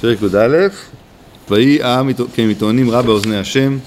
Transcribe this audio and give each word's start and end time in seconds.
פרק 0.00 0.18
י"א 0.22 0.68
ויהי 1.50 1.82
העם 1.82 2.10
כמתאונים 2.34 2.90
רע 2.90 3.02
באוזני 3.02 3.38
השם 3.38 3.78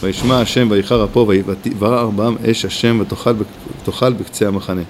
וישמע 0.00 0.40
השם 0.40 0.68
ויחר 0.70 1.04
אפו 1.04 1.26
ויברא 1.28 2.10
בם 2.16 2.36
אש 2.50 2.64
השם 2.64 3.00
ותאכל 3.00 4.12
בקצה 4.12 4.48
המחנה. 4.48 4.82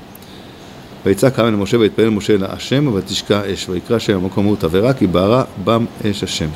ויצעק 1.06 1.38
העם 1.38 1.48
אל 1.48 1.56
משה 1.56 1.78
ויתפלל 1.78 2.08
משה 2.08 2.34
אל 2.34 2.44
השם 2.44 2.94
ותשקע 2.94 3.52
אש 3.52 3.68
ויקרא 3.68 3.98
שם 3.98 4.16
המקום 4.16 4.46
ההוא 4.46 4.56
תבערה 4.56 4.92
כי 4.92 5.06
בערה 5.06 5.44
בם 5.64 5.84
אש 6.10 6.24
השם. 6.24 6.48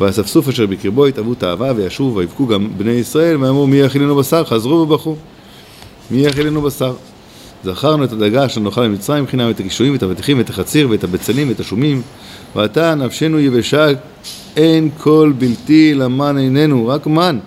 והאספסוף 0.00 0.48
אשר 0.48 0.66
בקרבו 0.66 1.06
התאוו 1.06 1.34
תאווה 1.34 1.72
וישובו 1.76 2.16
ויבכו 2.16 2.46
גם 2.46 2.68
בני 2.76 2.92
ישראל 2.92 3.36
ואמרו 3.44 3.66
מי 3.66 3.76
יכילנו 3.76 4.16
בשר? 4.16 4.44
חזרו 4.44 4.74
ובכו. 4.74 5.16
מי 6.10 6.26
יכילנו 6.26 6.62
בשר 6.62 6.94
זכרנו 7.66 8.04
את 8.04 8.12
הדגה 8.12 8.46
אשר 8.46 8.60
נאכל 8.60 8.88
במצרים 8.88 9.26
חינם 9.26 9.50
את 9.50 9.60
הקישואים 9.60 9.92
ואת 9.92 10.02
האבטיחים 10.02 10.38
ואת 10.38 10.50
החציר 10.50 10.90
ואת 10.90 11.04
הבצלים 11.04 11.48
ואת 11.48 11.60
השומים. 11.60 12.02
ועתה 12.56 12.94
נפשנו 12.94 13.40
יבשה 13.40 13.86
אין 14.56 14.90
כל 14.98 15.32
בלתי 15.38 15.94
למן 15.94 16.38
איננו 16.38 16.88
רק 16.88 17.06
מן. 17.06 17.38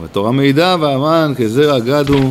והתורה 0.00 0.32
מעידה 0.32 0.76
והמן 0.80 1.32
כזרע 1.36 1.78
גדו 1.78 2.30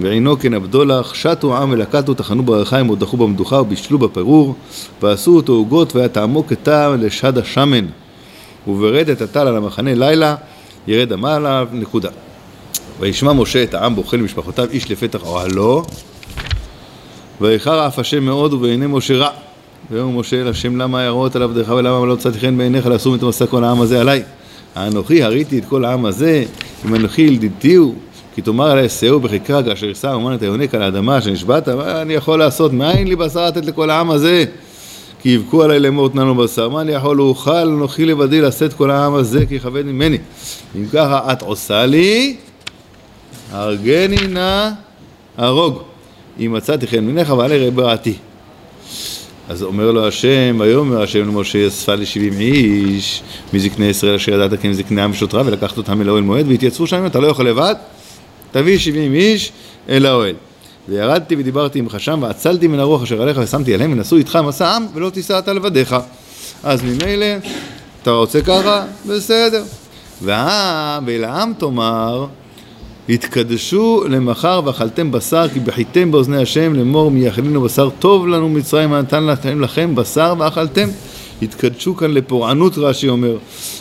ועינו 0.00 0.38
כנבדולח 0.38 1.14
שתו 1.14 1.56
עם 1.56 1.70
ולקטו 1.70 2.14
טחנו 2.14 2.42
ברחיים 2.42 2.90
ודחו 2.90 3.16
במדוכה 3.16 3.56
ובישלו 3.56 3.98
בפירור 3.98 4.54
ועשו 5.02 5.36
אותו 5.36 5.52
עוגות 5.52 5.96
והיה 5.96 6.08
טעמו 6.08 6.46
כטעם 6.46 7.02
לשד 7.02 7.38
השמן. 7.38 7.86
וברד 8.66 9.08
את 9.08 9.22
הטל 9.22 9.46
על 9.46 9.56
המחנה 9.56 9.94
לילה 9.94 10.34
ירד 10.86 11.12
עליו 11.24 11.68
נקודה. 11.72 12.10
וישמע 13.00 13.32
משה 13.32 13.62
את 13.62 13.74
העם 13.74 13.94
בוכה 13.94 14.16
למשפחותיו 14.16 14.68
איש 14.70 14.90
לפתח 14.90 15.22
אוהלו 15.22 15.82
ואיחר 17.40 17.86
אף 17.86 17.98
השם 17.98 18.24
מאוד 18.24 18.52
ובעיני 18.52 18.86
משה 18.86 19.16
רע. 19.16 19.30
ויאמר 19.90 20.20
משה 20.20 20.40
אל 20.40 20.48
השם 20.48 20.76
למה 20.76 21.02
יראות 21.02 21.36
על 21.36 21.42
עבדך 21.42 21.68
ולמה 21.68 22.06
לא 22.06 22.14
מצאתי 22.14 22.40
חן 22.40 22.58
בעיניך 22.58 22.86
לאסור 22.86 23.14
את 23.14 23.22
מסע 23.22 23.46
כל 23.46 23.64
העם 23.64 23.80
הזה 23.80 24.00
עליי? 24.00 24.22
האנוכי 24.74 25.22
הריתי 25.22 25.58
את 25.58 25.64
כל 25.64 25.84
העם 25.84 26.06
הזה 26.06 26.44
אם 26.86 26.94
אנוכי 26.94 27.22
ילדיתיהו 27.22 27.94
כי 28.34 28.42
תאמר 28.42 28.70
עלי 28.70 28.88
שאהו 28.88 29.20
בחיקה 29.20 29.62
כאשר 29.62 29.86
יסע 29.86 30.12
אומן 30.12 30.34
את 30.34 30.42
היונק 30.42 30.74
על 30.74 30.82
האדמה 30.82 31.20
שנשבעת 31.20 31.68
מה 31.68 32.02
אני 32.02 32.14
יכול 32.14 32.38
לעשות? 32.38 32.72
מאין 32.72 33.08
לי 33.08 33.16
בשר 33.16 33.46
לתת 33.46 33.66
לכל 33.66 33.90
העם 33.90 34.10
הזה? 34.10 34.44
כי 35.22 35.28
יבכו 35.28 35.62
עלי 35.62 35.80
לאמור 35.80 36.08
תננו 36.08 36.34
בשר. 36.34 36.68
מה 36.68 36.80
אני 36.80 36.92
יכול? 36.92 37.16
לאוכל 37.16 37.50
אנוכי 37.50 38.04
לבדי 38.04 38.40
לשאת 38.40 38.72
כל 38.72 38.90
העם 38.90 39.14
הזה 39.14 39.46
כי 39.46 39.54
יכבד 39.54 39.86
ממני. 39.86 40.18
אם 40.76 40.86
ככה 40.92 41.32
את 41.32 41.42
עושה 41.42 41.86
לי 41.86 42.36
הרגני 43.52 44.26
נא 44.28 44.70
הרוג 45.36 45.82
אם 46.40 46.52
מצאתי 46.52 46.86
חן 46.86 47.04
ממך 47.04 47.30
ועלי 47.30 47.58
ראה 47.58 47.70
בראתי 47.70 48.14
אז 49.48 49.62
אומר 49.62 49.90
לו 49.90 50.08
השם, 50.08 50.56
ויאמר 50.60 51.02
השם 51.02 51.18
למשה, 51.18 51.68
אספה 51.68 51.94
לי 51.94 52.06
שבעים 52.06 52.40
איש 52.40 53.22
מזקני 53.52 53.86
ישראל 53.86 54.14
אשר 54.14 54.32
ידעת 54.32 54.60
כי 54.60 54.66
הם 54.66 54.72
זקני 54.72 55.02
עם 55.02 55.10
ושוטרה 55.10 55.42
ולקחת 55.46 55.76
אותם 55.76 56.00
אל 56.00 56.08
האוהל 56.08 56.22
מועד 56.22 56.48
והתייצבו 56.48 56.86
שם, 56.86 57.06
אתה 57.06 57.20
לא 57.20 57.26
יכול 57.26 57.48
לבד, 57.48 57.74
תביא 58.52 58.78
שבעים 58.78 59.14
איש 59.14 59.52
אל 59.88 60.06
האוהל. 60.06 60.34
וירדתי 60.88 61.36
ודיברתי 61.38 61.78
עמך 61.78 62.00
שם 62.00 62.18
ועצלתי 62.22 62.66
מן 62.66 62.78
הרוח 62.80 63.02
אשר 63.02 63.22
עליך 63.22 63.38
ושמתי 63.42 63.74
עליהם 63.74 63.92
ונשאו 63.92 64.16
איתך 64.16 64.38
מסע 64.44 64.76
עם 64.76 64.86
ולא 64.94 65.10
תישא 65.10 65.38
אתה 65.38 65.52
לבדיך. 65.52 65.96
אז 66.62 66.82
ממילא, 66.82 67.26
אתה 68.02 68.10
רוצה 68.10 68.42
ככה? 68.42 68.84
בסדר. 69.06 69.64
והעם, 70.22 71.04
ולעם 71.06 71.52
תאמר 71.58 72.26
התקדשו 73.08 74.04
למחר 74.08 74.60
ואכלתם 74.64 75.10
בשר 75.10 75.46
כי 75.52 75.60
בחיתם 75.60 76.10
באוזני 76.10 76.42
השם 76.42 76.74
לאמור 76.74 77.10
מי 77.10 77.20
יאכלינו 77.20 77.60
בשר 77.60 77.90
טוב 77.98 78.28
לנו 78.28 78.48
מצרים 78.48 78.94
לכם 79.12 79.60
לכם 79.60 79.94
בשר 79.94 80.34
ואכלתם? 80.38 80.88
התקדשו 81.42 81.96
כאן 81.96 82.10
לפורענות 82.10 82.78
רש"י 82.78 83.08
אומר. 83.08 83.36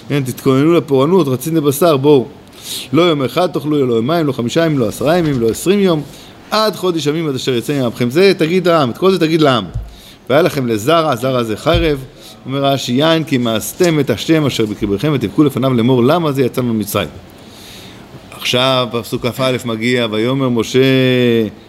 כן, 0.10 0.24
תתכוננו 0.24 0.74
לפורענות 0.74 1.28
רציתם 1.28 1.64
בשר 1.64 1.98
בואו. 1.98 2.26
לא 2.94 3.02
יום 3.02 3.24
אחד 3.24 3.48
תאכלו 3.48 3.86
לא 3.86 3.94
יומיים 3.94 4.28
לא 4.28 4.32
חמישה 4.32 4.66
ימים 4.66 4.80
לא 4.80 4.88
עשרה 4.88 5.18
ימים 5.18 5.40
לא 5.40 5.50
עשרים 5.50 5.80
יום. 5.80 6.02
עד 6.52 6.76
חודש 6.76 7.08
ימים 7.08 7.30
עד 7.30 7.36
אשר 7.36 7.54
יצא 7.54 7.82
מעמכם 7.82 8.10
זה 8.10 8.34
תגיד 8.38 8.68
לעם 8.68 8.90
את 8.90 8.98
כל 8.98 9.12
זה 9.12 9.20
תגיד 9.20 9.42
לעם. 9.42 9.66
והיה 10.30 10.42
לכם 10.42 10.68
לזרע 10.68 11.16
זרע 11.16 11.44
זה 11.44 11.58
חרב 11.58 12.04
אומר 12.46 12.66
רש"י 12.66 12.92
יין 12.94 13.24
כי 13.24 13.38
מאסתם 13.38 14.00
את 14.00 14.10
השם 14.10 14.46
אשר 14.46 14.66
בקרבכם 14.66 15.12
ותבכו 15.14 15.44
לפניו 15.44 15.74
לאמור 15.74 16.04
למה 16.04 16.32
זה 16.32 16.44
יצא 16.44 16.62
ממצרים 16.62 17.08
עכשיו 18.38 18.88
פסוק 18.92 19.26
כ"א 19.26 19.56
מגיע, 19.66 20.08
ויאמר 20.12 20.50
משה 20.50 20.80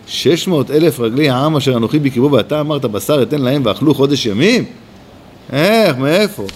שש 0.07 0.49
מאות 0.49 0.71
אלף 0.71 1.01
רגלי 1.01 1.31
העם 1.31 1.57
אשר 1.57 1.77
אנוכי 1.77 1.99
בקרבו 1.99 2.33
ואתה 2.33 2.61
אמרת 2.61 2.85
בשר 2.85 3.23
אתן 3.23 3.41
להם 3.41 3.63
ואכלו 3.65 3.95
חודש 3.95 4.27
ימים? 4.27 4.65
איך, 5.53 5.97
מאיפה? 5.97 6.47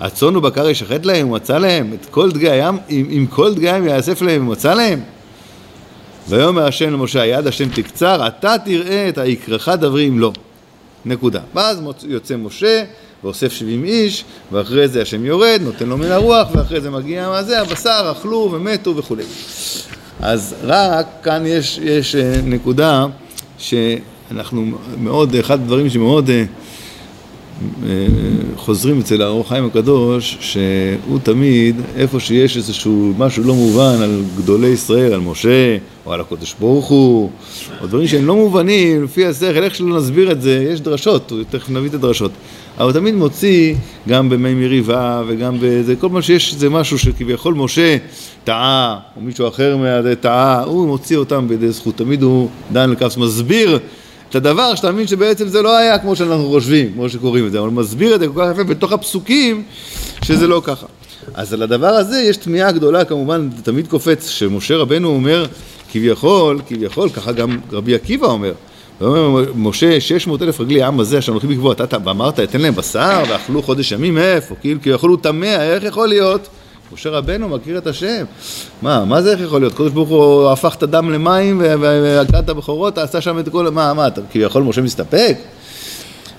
הצאן 0.00 0.36
ובקר 0.36 0.68
ישחט 0.68 1.06
להם 1.06 1.30
ומצא 1.30 1.58
להם 1.58 1.92
את 1.94 2.06
כל 2.10 2.30
דגי 2.30 2.50
הים, 2.50 2.78
אם, 2.90 3.06
אם 3.10 3.26
כל 3.30 3.54
דגי 3.54 3.70
הים 3.70 3.86
יאסף 3.86 4.22
להם 4.22 4.48
ומצא 4.48 4.74
להם? 4.74 5.00
ויאמר 6.28 6.66
השם 6.66 6.92
למשה 6.92 7.22
היד 7.22 7.46
השם 7.46 7.68
תקצר 7.68 8.26
אתה 8.26 8.54
תראה 8.64 9.08
את 9.08 9.18
היקרך 9.18 9.68
דברי 9.68 10.08
אם 10.08 10.18
לא 10.18 10.32
נקודה. 11.04 11.40
ואז 11.54 11.82
יוצא 12.04 12.36
משה 12.36 12.84
ואוסף 13.24 13.52
שבעים 13.52 13.84
איש, 13.84 14.24
ואחרי 14.52 14.88
זה 14.88 15.02
השם 15.02 15.24
יורד, 15.24 15.60
נותן 15.64 15.88
לו 15.88 15.98
מן 15.98 16.10
הרוח, 16.10 16.48
ואחרי 16.52 16.80
זה 16.80 16.90
מגיע 16.90 17.28
מה 17.28 17.42
זה, 17.42 17.60
הבשר, 17.60 18.12
אכלו 18.18 18.48
ומתו 18.52 18.96
וכולי. 18.96 19.24
אז 20.20 20.54
רק 20.62 21.06
כאן 21.22 21.46
יש, 21.46 21.78
יש 21.82 22.14
אה, 22.14 22.40
נקודה 22.44 23.06
שאנחנו 23.58 24.78
מאוד, 24.98 25.34
אחד 25.34 25.60
הדברים 25.60 25.90
שמאוד 25.90 26.30
אה, 26.30 26.44
חוזרים 28.56 28.98
אצל 28.98 29.22
האור 29.22 29.48
חיים 29.48 29.64
הקדוש, 29.66 30.38
שהוא 30.40 31.18
תמיד, 31.22 31.76
איפה 31.96 32.20
שיש 32.20 32.56
איזשהו 32.56 33.12
משהו 33.18 33.44
לא 33.44 33.54
מובן 33.54 34.02
על 34.02 34.22
גדולי 34.38 34.68
ישראל, 34.68 35.12
על 35.12 35.20
משה, 35.20 35.76
או 36.06 36.12
על 36.12 36.20
הקודש 36.20 36.54
ברוך 36.60 36.88
הוא, 36.88 37.30
או 37.80 37.86
דברים 37.86 38.08
שהם 38.08 38.26
לא 38.26 38.34
מובנים, 38.34 39.04
לפי 39.04 39.26
השכל, 39.26 39.62
איך 39.62 39.74
שלא 39.74 39.98
נסביר 39.98 40.32
את 40.32 40.42
זה, 40.42 40.66
יש 40.72 40.80
דרשות, 40.80 41.32
תכף 41.50 41.70
נביא 41.70 41.88
את 41.88 41.94
הדרשות. 41.94 42.30
אבל 42.78 42.84
הוא 42.84 42.92
תמיד 42.92 43.14
מוציא, 43.14 43.74
גם 44.08 44.28
במי 44.28 44.54
מריבה 44.54 45.22
וגם 45.26 45.56
בזה, 45.60 45.96
כל 45.96 46.08
פעם 46.12 46.22
שיש 46.22 46.54
איזה 46.54 46.70
משהו 46.70 46.98
שכביכול 46.98 47.54
משה 47.54 47.96
טעה, 48.44 48.98
או 49.16 49.20
מישהו 49.20 49.48
אחר 49.48 49.76
טעה, 50.20 50.64
הוא 50.64 50.86
מוציא 50.86 51.16
אותם 51.16 51.48
בידי 51.48 51.70
זכות. 51.70 51.96
תמיד 51.96 52.22
הוא, 52.22 52.48
דן 52.72 52.90
אלקאפס, 52.90 53.16
מסביר 53.16 53.78
את 54.30 54.34
הדבר 54.34 54.74
שאתה 54.74 54.92
מבין 54.92 55.06
שבעצם 55.06 55.48
זה 55.48 55.62
לא 55.62 55.76
היה 55.76 55.98
כמו 55.98 56.16
שאנחנו 56.16 56.48
חושבים, 56.48 56.92
כמו 56.92 57.08
שקוראים 57.08 57.46
את 57.46 57.52
זה, 57.52 57.58
אבל 57.58 57.66
הוא 57.66 57.74
מסביר 57.74 58.14
את 58.14 58.20
זה 58.20 58.28
כל 58.28 58.40
כך 58.40 58.52
יפה 58.52 58.64
בתוך 58.64 58.92
הפסוקים 58.92 59.62
שזה 60.24 60.46
לא 60.46 60.62
ככה. 60.64 60.86
אז 61.34 61.52
על 61.52 61.62
הדבר 61.62 61.86
הזה 61.86 62.20
יש 62.20 62.36
תמיהה 62.36 62.72
גדולה 62.72 63.04
כמובן, 63.04 63.48
תמיד 63.62 63.86
קופץ, 63.86 64.28
שמשה 64.28 64.76
רבנו 64.76 65.08
אומר 65.08 65.46
כביכול, 65.92 66.60
כביכול, 66.66 67.08
ככה 67.08 67.32
גם 67.32 67.58
רבי 67.72 67.94
עקיבא 67.94 68.26
אומר, 68.26 68.52
ואומר 69.00 69.52
משה, 69.54 70.00
שש 70.00 70.26
מאות 70.26 70.42
אלף 70.42 70.60
רגלי 70.60 70.82
העם 70.82 71.00
הזה 71.00 71.18
אשר 71.18 71.32
הולכים 71.32 71.50
לקבוע, 71.50 71.72
אתה 71.72 71.96
ואמרת, 72.04 72.40
אתן 72.40 72.60
להם 72.60 72.74
בשר 72.74 73.22
ואכלו 73.28 73.62
חודש 73.62 73.92
ימים, 73.92 74.18
איפה? 74.18 74.54
כאילו, 74.60 74.80
כי 74.82 74.90
יכולו 74.90 75.16
טמא, 75.16 75.46
איך 75.46 75.84
יכול 75.84 76.08
להיות? 76.08 76.48
משה 76.92 77.10
רבנו 77.10 77.48
מכיר 77.48 77.78
את 77.78 77.86
השם. 77.86 78.24
מה, 78.82 79.04
מה 79.04 79.22
זה 79.22 79.32
איך 79.32 79.40
יכול 79.40 79.60
להיות? 79.60 79.74
קדוש 79.74 79.92
ברוך 79.92 80.08
הוא 80.08 80.50
הפך 80.50 80.74
את 80.74 80.82
הדם 80.82 81.10
למים 81.10 81.62
והגעת 81.80 82.48
הבכורות, 82.48 82.98
עשה 82.98 83.20
שם 83.20 83.38
את 83.38 83.48
כל... 83.48 83.70
מה, 83.70 83.94
מה, 83.94 84.06
אתה 84.06 84.20
כביכול 84.32 84.62
משה 84.62 84.82
מסתפק? 84.82 85.36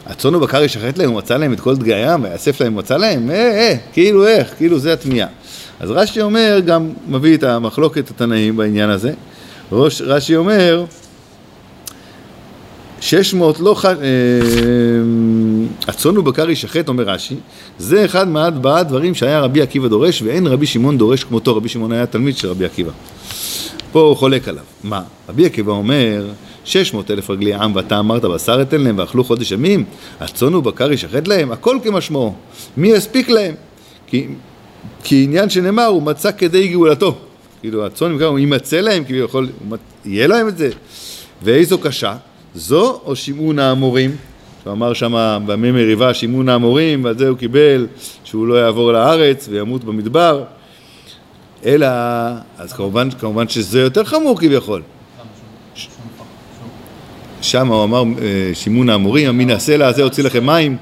הצאן 0.05 0.35
ובקר 0.35 0.63
ישחט 0.63 0.97
להם, 0.97 1.09
הוא 1.09 1.17
מצא 1.17 1.37
להם 1.37 1.53
את 1.53 1.59
כל 1.59 1.75
דגי 1.75 1.93
הים, 1.93 2.23
ויאסף 2.23 2.61
להם, 2.61 2.75
מצא 2.75 2.97
להם? 2.97 3.31
אה, 3.31 3.35
אה, 3.35 3.75
כאילו 3.93 4.27
איך, 4.27 4.53
כאילו 4.57 4.79
זה 4.79 4.93
התמיהה. 4.93 5.27
אז 5.79 5.91
רש"י 5.91 6.21
אומר, 6.21 6.59
גם 6.65 6.89
מביא 7.07 7.37
את 7.37 7.43
המחלוקת 7.43 8.09
התנאים 8.09 8.57
בעניין 8.57 8.89
הזה. 8.89 9.13
רש"י 10.01 10.35
אומר, 10.35 10.85
שש 13.01 13.33
מאות 13.33 13.59
לא 13.59 13.73
ח... 13.73 13.85
אה, 13.85 13.91
הצאן 15.87 16.17
ובקר 16.17 16.49
ישחט, 16.49 16.87
אומר 16.87 17.03
רש"י, 17.03 17.35
זה 17.79 18.05
אחד 18.05 18.27
מארבעה 18.27 18.79
הדברים 18.79 19.15
שהיה 19.15 19.39
רבי 19.39 19.61
עקיבא 19.61 19.87
דורש, 19.87 20.21
ואין 20.21 20.47
רבי 20.47 20.65
שמעון 20.65 20.97
דורש 20.97 21.23
כמותו, 21.23 21.55
רבי 21.55 21.69
שמעון 21.69 21.91
היה 21.91 22.05
תלמיד 22.05 22.37
של 22.37 22.47
רבי 22.47 22.65
עקיבא. 22.65 22.91
פה 23.91 24.01
הוא 24.01 24.15
חולק 24.15 24.47
עליו. 24.47 24.63
מה? 24.83 25.01
רבי 25.29 25.45
עקיבא 25.45 25.71
אומר, 25.71 26.29
שש 26.65 26.93
מאות 26.93 27.11
אלף 27.11 27.29
רגלי 27.29 27.53
עם 27.53 27.75
ואתה 27.75 27.99
אמרת 27.99 28.25
בשר 28.25 28.61
אתן 28.61 28.81
להם 28.81 28.97
ואכלו 28.97 29.23
חודש 29.23 29.51
ימים, 29.51 29.83
הצאן 30.19 30.55
ובקר 30.55 30.91
ישחט 30.91 31.27
להם, 31.27 31.51
הכל 31.51 31.77
כמשמעו. 31.83 32.33
מי 32.77 32.87
יספיק 32.87 33.29
להם? 33.29 33.55
כי, 34.07 34.27
כי 35.03 35.23
עניין 35.23 35.49
שנאמר, 35.49 35.85
הוא 35.85 36.03
מצא 36.03 36.31
כדי 36.37 36.67
גאולתו. 36.67 37.17
כאילו 37.61 37.85
הצאן 37.85 38.11
ובקר, 38.11 38.25
הוא 38.25 38.39
יימצא 38.39 38.77
להם, 38.81 39.03
כאילו 39.03 39.25
יכול, 39.25 39.49
יהיה 40.05 40.27
להם 40.27 40.47
את 40.47 40.57
זה. 40.57 40.69
ואיזו 41.43 41.77
קשה? 41.77 42.15
זו 42.55 43.01
או 43.05 43.15
שימון 43.15 43.59
האמורים? 43.59 44.15
הוא 44.63 44.73
אמר 44.73 44.93
שם 44.93 45.43
בימי 45.45 45.71
מריבה 45.71 46.13
שימון 46.13 46.49
האמורים 46.49 47.03
ועל 47.03 47.17
זה 47.17 47.27
הוא 47.27 47.37
קיבל 47.37 47.87
שהוא 48.23 48.47
לא 48.47 48.53
יעבור 48.53 48.91
לארץ 48.91 49.47
וימות 49.51 49.83
במדבר 49.83 50.43
אלא, 51.65 51.87
אז 52.57 52.73
כמובן, 52.73 53.09
כמובן 53.11 53.47
שזה 53.47 53.81
יותר 53.81 54.03
חמור 54.03 54.39
כביכול 54.39 54.81
שם 57.41 57.67
הוא 57.67 57.83
אמר, 57.83 58.03
אה, 58.21 58.51
שימון 58.53 58.89
האמורים, 58.89 59.29
המין 59.29 59.49
הסלע 59.49 59.87
הזה 59.87 60.03
הוציא 60.03 60.23
לכם 60.23 60.45
מים, 60.45 60.77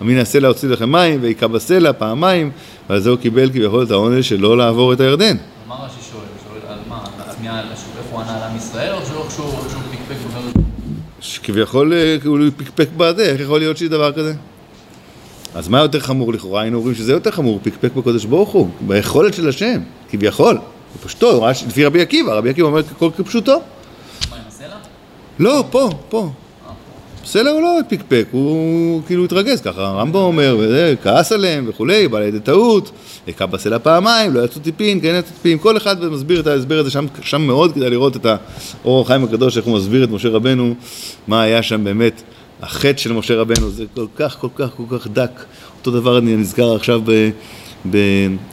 המין 0.00 0.18
הסלע 0.18 0.48
הוציא 0.48 0.68
לכם 0.68 0.92
מים, 0.92 1.22
והיכה 1.22 1.48
בסלע 1.48 1.92
פעמיים, 1.92 2.50
ועל 2.88 3.00
זה 3.00 3.10
הוא 3.10 3.18
קיבל 3.18 3.50
כביכול 3.50 3.82
את 3.82 3.90
העונש 3.90 4.28
של 4.28 4.40
לא 4.40 4.56
לעבור 4.56 4.92
את 4.92 5.00
הירדן. 5.00 5.36
מה 5.68 5.74
רש"י 5.74 6.10
שואל? 6.12 6.22
שואל 6.48 6.72
על 6.72 6.78
מה? 6.88 7.04
הצמיעה, 7.18 7.60
איפה 7.60 7.70
הוא 8.10 8.20
ענה 8.20 8.36
על 8.36 8.50
עם 8.50 8.56
ישראל, 8.56 8.92
או 8.94 9.06
שהוא 9.06 9.28
שהוא 9.30 9.82
פיקפק 9.90 10.16
בגלל... 10.28 10.62
כביכול 11.42 11.92
אה, 11.92 12.16
הוא 12.24 12.38
פקפק 12.56 12.88
בזה, 12.96 13.22
איך 13.22 13.40
יכול 13.40 13.58
להיות 13.58 13.76
שיש 13.76 13.88
דבר 13.88 14.12
כזה? 14.12 14.34
אז 15.54 15.68
מה 15.68 15.78
יותר 15.78 16.00
חמור 16.00 16.32
לכאורה? 16.32 16.62
היינו 16.62 16.78
אומרים 16.78 16.94
שזה 16.94 17.12
יותר 17.12 17.30
חמור, 17.30 17.60
פקפק 17.62 17.92
בקודש 17.92 18.24
ברוך 18.24 18.50
הוא, 18.50 18.68
ביכולת 18.80 19.34
של 19.34 19.48
השם, 19.48 19.80
כביכול. 20.10 20.58
בפשטו, 20.96 21.46
לפי 21.66 21.84
רבי 21.84 22.02
עקיבא, 22.02 22.32
רבי 22.32 22.50
עקיבא 22.50 22.66
אומר 22.66 22.82
הכל 22.90 23.10
כפשוטו. 23.16 23.52
מה, 24.30 24.36
עם 24.36 24.42
הסלע? 24.48 24.76
לא, 25.38 25.64
פה, 25.70 25.90
פה. 26.08 26.30
אה. 27.22 27.26
בסדר, 27.26 27.50
הוא 27.50 27.62
לא 27.62 27.78
פקפק, 27.88 28.26
הוא 28.30 29.02
כאילו 29.06 29.24
התרגז 29.24 29.60
ככה, 29.60 29.86
הרמב"ם 29.86 30.14
אומר, 30.14 30.56
וזה, 30.58 30.94
כעס 31.02 31.32
עליהם 31.32 31.64
וכולי, 31.68 32.08
בא 32.08 32.20
לידי 32.20 32.40
טעות, 32.40 32.90
הכה 33.28 33.46
בסלע 33.46 33.78
פעמיים, 33.78 34.34
לא 34.34 34.44
יצאו 34.44 34.60
טיפין, 34.60 35.00
כן 35.00 35.14
יצאו 35.18 35.34
טיפין, 35.34 35.58
כל 35.58 35.76
אחד 35.76 36.04
מסביר 36.04 36.40
את 36.40 36.46
ההסבר 36.46 36.78
הזה 36.78 36.90
שם, 36.90 37.06
שם 37.22 37.42
מאוד 37.42 37.72
כדאי 37.72 37.90
לראות 37.90 38.16
את 38.16 38.26
האור 38.26 39.02
החיים 39.02 39.24
הקדוש, 39.24 39.56
איך 39.56 39.64
הוא 39.64 39.76
מסביר 39.76 40.04
את 40.04 40.10
משה 40.10 40.28
רבנו, 40.28 40.74
מה 41.28 41.42
היה 41.42 41.62
שם 41.62 41.84
באמת, 41.84 42.22
החטא 42.62 42.98
של 42.98 43.12
משה 43.12 43.34
רבנו, 43.34 43.70
זה 43.70 43.84
כל 43.94 44.06
כך, 44.16 44.36
כל 44.40 44.48
כך, 44.54 44.68
כל 44.76 44.98
כך 44.98 45.06
דק. 45.06 45.44
אותו 45.78 45.90
דבר 45.90 46.18
אני 46.18 46.36
נזכר 46.36 46.74
עכשיו 46.74 47.00
ב, 47.04 47.30
ב, 47.90 47.98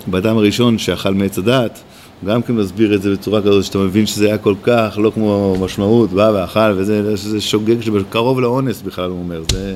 באדם 0.08 0.38
הראשון 0.38 0.78
שאכל 0.78 1.14
מעץ 1.14 1.38
הדעת, 1.38 1.80
גם 2.26 2.42
כן 2.42 2.54
מסביר 2.54 2.96
את 2.96 3.02
זה 3.02 3.12
בצורה 3.12 3.42
כזאת 3.42 3.64
שאתה 3.64 3.78
מבין 3.78 4.06
שזה 4.06 4.26
היה 4.26 4.38
כל 4.38 4.56
כך 4.64 4.98
לא 4.98 5.12
כמו 5.16 5.56
משמעות, 5.60 6.10
בא 6.12 6.32
ואכל 6.36 6.74
וזה 6.76 7.16
זה 7.16 7.42
שוגג 7.42 7.82
שקרוב 7.82 8.42
לאונס 8.42 8.82
בכלל 8.82 9.10
הוא 9.10 9.20
אומר, 9.20 9.42
זה... 9.52 9.76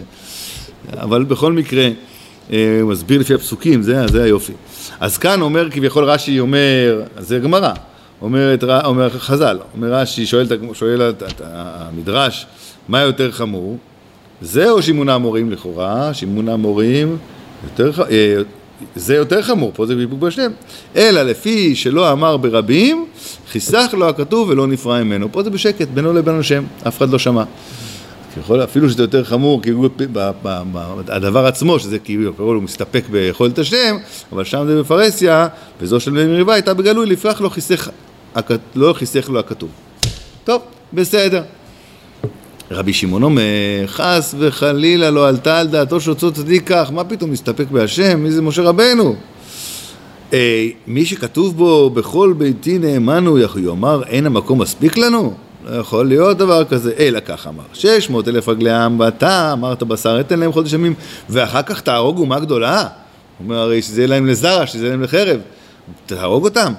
אבל 0.94 1.24
בכל 1.24 1.54
מקרה 1.54 1.90
אה, 2.52 2.80
הוא 2.82 2.92
מסביר 2.92 3.20
לפי 3.20 3.34
הפסוקים, 3.34 3.82
זה, 3.82 4.08
זה 4.08 4.24
היופי. 4.24 4.54
אז 5.00 5.18
כאן 5.18 5.42
אומר 5.42 5.70
כביכול 5.72 6.04
רש"י 6.04 6.40
אומר, 6.40 7.02
זה 7.18 7.40
גמרא, 7.40 7.74
אומר, 8.22 8.56
אומר 8.86 9.10
חז"ל, 9.10 9.58
אומר 9.76 9.94
רש"י, 9.94 10.26
שואל, 10.26 10.48
שואל 10.74 11.10
את, 11.10 11.24
את 11.24 11.42
המדרש, 11.46 12.46
מה 12.88 13.02
יותר 13.02 13.32
חמור? 13.32 13.78
זה 14.42 14.70
או 14.70 14.82
שימון 14.82 15.10
המורים 15.10 15.52
לכאורה, 15.52 16.14
שימון 16.14 16.50
המורים 16.50 17.18
יותר, 17.64 17.92
אה, 18.12 18.36
זה 18.96 19.16
יותר 19.16 19.42
חמור, 19.42 19.72
פה 19.76 19.86
זה 19.86 19.96
ביבוק 19.96 20.20
בשם. 20.20 20.52
אלא 20.96 21.24
לפי 21.24 21.76
שלא 21.76 22.12
אמר 22.12 22.38
ברבים, 22.38 23.06
חיסך 23.52 23.94
לו 23.98 24.10
הכתוב 24.10 24.50
ולא 24.50 24.68
נפרע 24.68 25.04
ממנו. 25.04 25.32
פה 25.32 25.44
זה 25.44 25.50
בשקט, 25.50 25.88
בינו 25.88 26.14
לבין 26.14 26.40
השם, 26.40 26.64
אף 26.88 26.98
אחד 26.98 27.10
לא 27.10 27.20
שמע. 27.20 27.44
ככל, 28.38 28.64
אפילו 28.64 28.90
שזה 28.90 29.04
יותר 29.04 29.24
חמור, 29.24 29.62
הוא, 29.74 29.90
ב, 29.98 30.04
ב, 30.44 30.62
ב, 30.72 30.94
הדבר 31.08 31.46
עצמו, 31.46 31.80
שזה 31.80 32.00
כאילו, 32.00 32.32
הוא 32.38 32.64
מסתפק 32.64 33.04
ביכולת 33.12 33.60
השם, 33.60 33.98
אבל 34.32 34.44
שם 34.44 34.66
זה 34.68 34.80
בפרהסיה, 34.80 35.48
וזו 35.82 36.00
של 36.00 36.12
מריבה 36.12 36.54
הייתה 36.54 36.74
בגלוי, 36.74 37.06
לפרח 37.06 37.42
לא 37.42 37.50
חיסך, 37.50 37.90
לא 38.76 38.94
חיסך 38.94 39.30
לו 39.30 39.40
הכתוב. 39.40 39.70
טוב, 40.44 40.62
בסדר. 40.94 41.42
רבי 42.74 42.94
שמעון 42.94 43.24
אומר, 43.24 43.44
חס 43.88 44.36
וחלילה 44.40 45.10
לא 45.10 45.28
עלתה 45.28 45.60
על 45.60 45.68
דעתו 45.68 46.02
שאותו 46.02 46.32
צדיק 46.32 46.64
כך, 46.66 46.92
מה 46.92 47.04
פתאום 47.04 47.32
מסתפק 47.32 47.66
בהשם? 47.72 48.20
מי 48.20 48.32
זה 48.32 48.42
משה 48.42 48.62
רבנו? 48.62 49.16
אה, 50.34 50.68
מי 50.88 51.06
שכתוב 51.06 51.58
בו, 51.58 51.90
בכל 51.90 52.34
ביתי 52.38 52.78
נאמנו, 52.78 53.38
יאמר, 53.38 54.04
אין 54.04 54.26
המקום 54.26 54.62
מספיק 54.62 54.98
לנו? 54.98 55.34
לא 55.66 55.76
יכול 55.76 56.08
להיות 56.08 56.38
דבר 56.38 56.66
כזה, 56.66 56.92
אלא 57.00 57.20
כך 57.20 57.48
אמר, 57.48 57.64
שש 57.74 58.10
מאות 58.10 58.28
אלף 58.28 58.50
רגלי 58.50 58.72
העם, 58.72 59.00
ואתה 59.00 59.54
אמרת 59.54 59.84
בשר 59.84 60.20
אתן 60.20 60.40
להם 60.40 60.52
חודש 60.52 60.74
ימים, 60.74 60.94
ואחר 61.30 61.62
כך 61.62 61.82
תהרוג 61.82 62.20
אומה 62.20 62.40
גדולה. 62.40 62.82
הוא 62.82 62.88
אומר 63.46 63.58
הרי 63.58 63.82
שזה 63.82 64.02
יהיה 64.02 64.08
להם 64.08 64.26
לזרע, 64.26 64.68
שזה 64.68 64.86
יהיה 64.86 64.92
להם 64.92 65.04
לחרב, 65.04 65.40
תהרוג 66.06 66.44
אותם. 66.44 66.74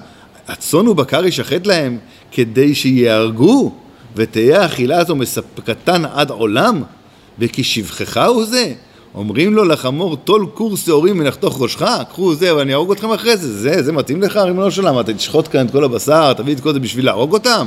הצאן 0.49 0.89
ובקר 0.89 1.27
ישחט 1.27 1.67
להם 1.67 1.99
כדי 2.33 2.75
שיהרגו, 2.75 3.73
ותהיה 4.17 4.67
אכילה 4.67 4.99
הזו 4.99 5.17
מספקתן 5.17 6.05
עד 6.05 6.31
עולם, 6.31 6.83
וכי 7.39 7.65
שבחך 7.65 8.17
הוא 8.29 8.45
זה. 8.45 8.73
אומרים 9.15 9.55
לו 9.55 9.65
לחמור, 9.65 10.17
טול 10.17 10.47
כור 10.55 10.77
שעורים 10.77 11.21
ונחתוך 11.21 11.63
ראשך, 11.63 11.83
קחו 12.09 12.35
זה 12.35 12.57
ואני 12.57 12.73
אהרוג 12.73 12.93
אתכם 12.93 13.11
אחרי 13.11 13.37
זה, 13.37 13.53
זה, 13.59 13.83
זה 13.83 13.93
מתאים 13.93 14.23
לך, 14.23 14.37
ריבונו 14.37 14.71
של 14.71 14.87
עולם, 14.87 15.01
אתה 15.01 15.15
תשחוט 15.15 15.49
כאן 15.53 15.67
את 15.67 15.71
כל 15.71 15.85
הבשר, 15.85 16.33
תביא 16.33 16.55
את 16.55 16.61
כל 16.61 16.73
זה 16.73 16.81
בשביל 16.81 17.05
להרוג 17.05 17.33
אותם? 17.33 17.67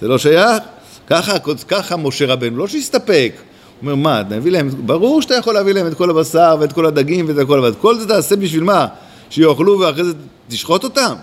זה 0.00 0.08
לא 0.08 0.18
שייך? 0.18 0.62
ככה, 1.06 1.38
ככה 1.68 1.96
משה 1.96 2.26
רבנו, 2.26 2.56
לא 2.56 2.66
שהסתפק. 2.66 3.32
הוא 3.36 3.42
אומר, 3.82 3.94
מה, 3.94 4.22
נביא 4.30 4.52
להם, 4.52 4.70
ברור 4.86 5.22
שאתה 5.22 5.34
יכול 5.34 5.54
להביא 5.54 5.72
להם 5.74 5.86
את 5.86 5.94
כל 5.94 6.10
הבשר 6.10 6.56
ואת 6.60 6.72
כל 6.72 6.86
הדגים 6.86 7.28
ואת 7.28 7.38
הכל, 7.38 7.58
אבל 7.58 7.68
את 7.68 7.76
כל 7.80 7.98
זה 7.98 8.08
תעשה 8.08 8.36
בשביל 8.36 8.62
מה? 8.62 8.86
שיאכלו 9.30 9.78
ואחרי 9.80 10.04
זה 10.04 10.12
תשחוט 10.48 10.84
אותם? 10.84 11.14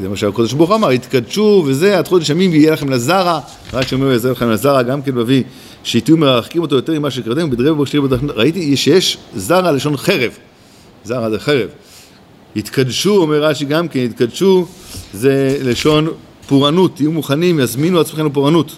זה 0.00 0.08
מה 0.08 0.16
שהקדוש 0.16 0.52
ברוך 0.52 0.70
הוא 0.70 0.76
אמר, 0.76 0.92
יתקדשו 0.92 1.64
וזה, 1.66 1.98
עד 1.98 2.08
חודש 2.08 2.30
ימים 2.30 2.50
ויהיה 2.50 2.72
לכם 2.72 2.88
לזרע, 2.88 3.40
רק 3.72 3.88
שאומר 3.88 4.12
יעשה 4.12 4.30
לכם 4.30 4.50
לזרע, 4.50 4.82
גם 4.82 5.02
כן 5.02 5.14
מביא, 5.14 5.42
שתהיו 5.84 6.16
מרחקים 6.16 6.62
אותו 6.62 6.76
יותר 6.76 6.98
ממה 6.98 7.10
שקראתם, 7.10 7.50
בדרי 7.50 7.70
ובשרי 7.70 8.00
בדרך, 8.00 8.20
ראיתי 8.34 8.76
שיש 8.76 9.18
זרע 9.36 9.72
לשון 9.72 9.96
חרב, 9.96 10.30
זרע 11.04 11.30
זה 11.30 11.38
חרב. 11.38 11.68
יתקדשו, 12.56 13.16
אומר 13.16 13.42
רש"י 13.44 13.64
גם 13.64 13.88
כן, 13.88 14.00
יתקדשו 14.00 14.66
זה 15.12 15.58
לשון 15.62 16.08
פורענות, 16.48 16.96
תהיו 16.96 17.12
מוכנים, 17.12 17.60
יזמינו 17.60 18.00
עצמכם 18.00 18.26
לפורענות. 18.26 18.76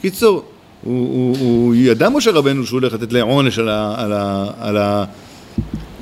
קיצור, 0.00 0.42
הוא, 0.82 1.08
הוא, 1.08 1.36
הוא 1.38 1.74
ידע 1.74 2.08
משה 2.08 2.30
רבנו 2.30 2.66
שהוא 2.66 2.80
הולך 2.80 2.92
לתת 2.94 3.12
להם 3.12 3.26
עונש 3.26 3.58
על, 3.58 3.68
על, 3.68 4.12
על 4.60 4.76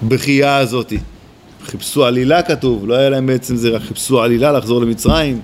הבכייה 0.02 0.56
הזאתי. 0.56 0.98
חיפשו 1.64 2.04
עלילה 2.04 2.42
כתוב, 2.42 2.88
לא 2.88 2.94
היה 2.94 3.10
להם 3.10 3.26
בעצם 3.26 3.56
זה, 3.56 3.70
רק 3.70 3.82
חיפשו 3.82 4.22
עלילה 4.22 4.52
לחזור 4.52 4.80
למצרים. 4.80 5.40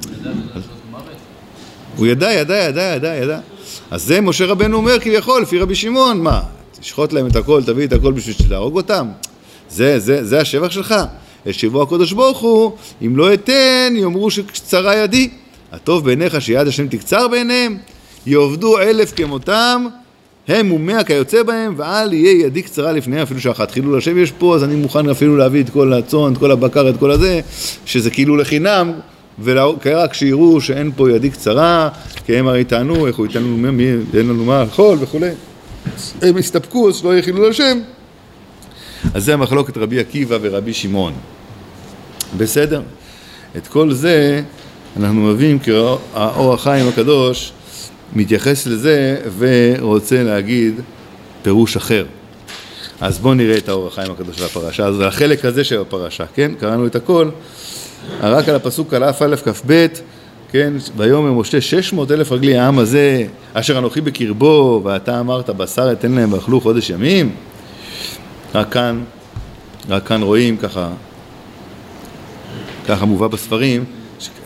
הוא 1.96 2.06
ידע, 2.06 2.32
ידע, 2.32 2.56
ידע, 2.56 2.82
ידע, 2.82 3.14
ידע. 3.14 3.38
אז 3.90 4.02
זה 4.02 4.20
משה 4.20 4.46
רבנו 4.46 4.76
אומר 4.76 4.98
כביכול, 5.00 5.42
לפי 5.42 5.58
רבי 5.58 5.74
שמעון, 5.74 6.20
מה, 6.20 6.40
תשחוט 6.80 7.12
להם 7.12 7.26
את 7.26 7.36
הכל, 7.36 7.62
תביא 7.62 7.86
את 7.86 7.92
הכל 7.92 8.12
בשביל 8.12 8.36
להרוג 8.50 8.76
אותם? 8.76 9.08
זה, 9.70 9.98
זה, 9.98 10.24
זה 10.24 10.40
השבח 10.40 10.70
שלך. 10.70 10.94
ישיבו 11.46 11.82
הקדוש 11.82 12.12
ברוך 12.12 12.38
הוא, 12.38 12.72
אם 13.02 13.16
לא 13.16 13.34
אתן, 13.34 13.94
יאמרו 13.96 14.30
שקצרה 14.30 14.96
ידי. 14.96 15.30
הטוב 15.72 16.04
בעיניך 16.04 16.40
שיד 16.40 16.68
השם 16.68 16.88
תקצר 16.88 17.28
בעיניהם, 17.28 17.78
יעבדו 18.26 18.78
אלף 18.78 19.12
כמותם, 19.16 19.86
הם 20.48 20.72
ומאה 20.72 21.04
כיוצא 21.04 21.42
בהם, 21.42 21.74
ואל 21.76 22.12
יהיה 22.12 22.46
ידי 22.46 22.62
קצרה 22.62 22.92
לפניהם 22.92 23.22
אפילו 23.22 23.40
שאחת 23.40 23.70
חילול 23.70 23.98
השם 23.98 24.18
יש 24.18 24.32
פה, 24.32 24.54
אז 24.54 24.64
אני 24.64 24.74
מוכן 24.74 25.08
אפילו 25.08 25.36
להביא 25.36 25.62
את 25.62 25.70
כל 25.70 25.92
הצאן, 25.92 26.32
את 26.32 26.38
כל 26.38 26.50
הבקר, 26.50 26.88
את 26.88 26.96
כל 26.96 27.10
הזה, 27.10 27.40
שזה 27.86 28.10
כאילו 28.10 28.36
לחינם, 28.36 28.92
ורק 29.42 30.14
שיראו 30.14 30.60
שאין 30.60 30.90
פה 30.96 31.10
ידי 31.10 31.30
קצרה, 31.30 31.88
כי 32.26 32.36
הם 32.36 32.48
הרי 32.48 32.64
טענו, 32.64 33.06
איך 33.06 33.16
הוא 33.16 33.26
ייתן 33.26 33.42
לנו 33.42 33.56
מי, 33.56 33.84
אין 34.14 34.28
לנו 34.28 34.44
מה 34.44 34.64
לאכול 34.64 34.98
וכולי. 35.00 35.30
הם 36.22 36.36
הסתפקו, 36.36 36.88
אז 36.88 36.96
שלא 36.96 37.12
יהיה 37.12 37.22
חילול 37.22 37.50
השם. 37.50 37.78
אז 39.14 39.24
זה 39.24 39.34
המחלוקת 39.34 39.76
רבי 39.76 40.00
עקיבא 40.00 40.38
ורבי 40.40 40.72
שמעון. 40.72 41.12
בסדר? 42.36 42.82
את 43.56 43.66
כל 43.68 43.92
זה 43.92 44.42
אנחנו 44.96 45.20
מביאים 45.20 45.58
כי 45.58 45.70
האור 46.14 46.54
החיים 46.54 46.88
הקדוש 46.88 47.52
מתייחס 48.12 48.66
לזה 48.66 49.16
ורוצה 49.38 50.22
להגיד 50.22 50.74
פירוש 51.42 51.76
אחר. 51.76 52.04
אז 53.00 53.18
בואו 53.18 53.34
נראה 53.34 53.56
את 53.56 53.68
האור 53.68 53.86
החיים 53.86 54.12
הקדוש 54.12 54.36
של 54.36 54.44
הפרשה. 54.44 54.86
אז 54.86 55.00
החלק 55.00 55.44
הזה 55.44 55.64
של 55.64 55.80
הפרשה, 55.80 56.24
כן? 56.34 56.52
קראנו 56.60 56.86
את 56.86 56.96
הכל. 56.96 57.28
רק 58.20 58.48
על 58.48 58.54
הפסוק 58.54 58.94
על 58.94 59.04
אף 59.04 59.22
א' 59.22 59.36
כ"ב, 59.36 59.86
כן? 60.50 60.72
ויאמר 60.96 61.32
משה 61.32 61.60
שש 61.60 61.92
מאות 61.92 62.10
אלף 62.10 62.32
רגלי 62.32 62.58
העם 62.58 62.78
הזה, 62.78 63.26
אשר 63.52 63.78
אנוכי 63.78 64.00
בקרבו, 64.00 64.80
ואתה 64.84 65.20
אמרת 65.20 65.50
בשר 65.50 65.92
אתן 65.92 66.12
להם 66.12 66.32
ואכלו 66.32 66.60
חודש 66.60 66.90
ימים. 66.90 67.32
רק 68.54 68.72
כאן, 68.72 69.00
רק 69.88 70.06
כאן 70.06 70.22
רואים 70.22 70.56
ככה, 70.56 70.88
ככה 72.88 73.04
מובא 73.04 73.26
בספרים, 73.26 73.84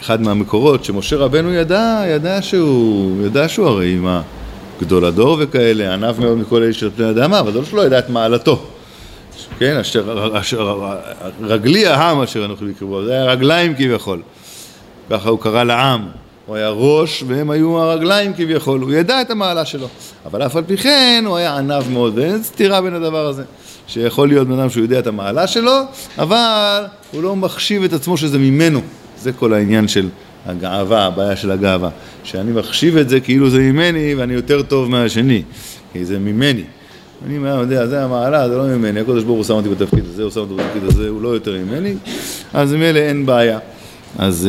אחד 0.00 0.22
מהמקורות, 0.22 0.84
שמשה 0.84 1.16
רבנו 1.16 1.54
ידע, 1.54 2.02
ידע 2.06 2.42
שהוא, 2.42 3.26
ידע 3.26 3.48
שהוא 3.48 3.66
הרי 3.66 3.94
מה, 3.94 4.22
גדול 4.80 5.04
הדור 5.04 5.36
וכאלה, 5.40 5.94
ענב 5.94 6.20
מאוד 6.20 6.38
מכל 6.38 6.62
אלה 6.62 6.72
של 6.72 6.90
פני 6.96 7.10
אדמה, 7.10 7.40
אבל 7.40 7.52
זה 7.52 7.58
לא 7.58 7.64
שלא 7.64 7.86
ידע 7.86 7.98
את 7.98 8.10
מעלתו. 8.10 8.62
כן, 9.58 9.76
אשר, 9.76 10.38
אשר, 10.40 10.90
רגלי 11.42 11.86
העם 11.86 12.20
אשר 12.20 12.44
אנוכי 12.44 12.64
בקרבו, 12.64 13.04
זה 13.04 13.12
היה 13.12 13.24
רגליים 13.24 13.74
כביכול. 13.74 14.22
ככה 15.10 15.28
הוא 15.28 15.38
קרא 15.38 15.64
לעם. 15.64 16.08
הוא 16.46 16.56
היה 16.56 16.68
ראש 16.68 17.24
והם 17.26 17.50
היו 17.50 17.78
הרגליים 17.78 18.32
כביכול, 18.34 18.80
הוא 18.80 18.92
ידע 18.92 19.20
את 19.20 19.30
המעלה 19.30 19.64
שלו. 19.64 19.88
אבל 20.26 20.46
אף 20.46 20.56
על 20.56 20.62
פי 20.66 20.76
כן 20.76 21.24
הוא 21.26 21.36
היה 21.36 21.56
ענב 21.56 21.88
מאוד, 21.90 22.18
ואין 22.18 22.42
סתירה 22.42 22.80
בין 22.80 22.94
הדבר 22.94 23.26
הזה. 23.26 23.42
שיכול 23.86 24.28
להיות 24.28 24.48
בן 24.48 24.58
אדם 24.58 24.70
שהוא 24.70 24.82
יודע 24.82 24.98
את 24.98 25.06
המעלה 25.06 25.46
שלו, 25.46 25.80
אבל 26.18 26.84
הוא 27.12 27.22
לא 27.22 27.36
מחשיב 27.36 27.84
את 27.84 27.92
עצמו 27.92 28.16
שזה 28.16 28.38
ממנו. 28.38 28.80
זה 29.24 29.32
כל 29.32 29.52
העניין 29.52 29.88
של 29.88 30.08
הגאווה, 30.46 31.06
הבעיה 31.06 31.36
של 31.36 31.50
הגאווה. 31.50 31.88
שאני 32.24 32.52
מחשיב 32.52 32.96
את 32.96 33.08
זה 33.08 33.20
כאילו 33.20 33.50
זה 33.50 33.58
ממני 33.58 34.14
ואני 34.14 34.34
יותר 34.34 34.62
טוב 34.62 34.90
מהשני, 34.90 35.42
כי 35.92 36.04
זה 36.04 36.18
ממני. 36.18 36.62
אני 37.26 37.36
אומר, 37.36 37.60
יודע, 37.60 37.86
זה 37.86 38.04
המעלה, 38.04 38.48
זה 38.48 38.56
לא 38.56 38.64
ממני, 38.64 39.00
הקדוש 39.00 39.24
ברוך 39.24 39.36
הוא 39.36 39.44
שם 39.44 39.54
אותי 39.54 39.68
בתפקיד 39.68 40.04
הזה, 40.12 40.22
הוא 40.22 40.30
שם 40.30 40.40
אותי 40.40 40.54
בתפקיד 40.54 40.84
הזה, 40.84 41.08
הוא 41.08 41.22
לא 41.22 41.28
יותר 41.28 41.52
ממני, 41.52 41.94
אז 42.54 42.72
ממילא 42.72 42.98
אין 42.98 43.26
בעיה. 43.26 43.58
אז, 44.18 44.48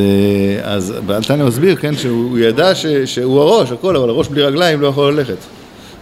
אה, 0.64 0.74
אז 0.74 0.94
תניא 1.28 1.46
מסביר, 1.46 1.76
כן, 1.76 1.96
שהוא 1.96 2.38
ידע 2.38 2.76
ש, 2.76 2.86
שהוא 2.86 3.42
הראש, 3.42 3.72
הכל, 3.72 3.96
אבל 3.96 4.10
הראש 4.10 4.28
בלי 4.28 4.42
רגליים 4.42 4.82
לא 4.82 4.88
יכול 4.88 5.14
ללכת. 5.14 5.38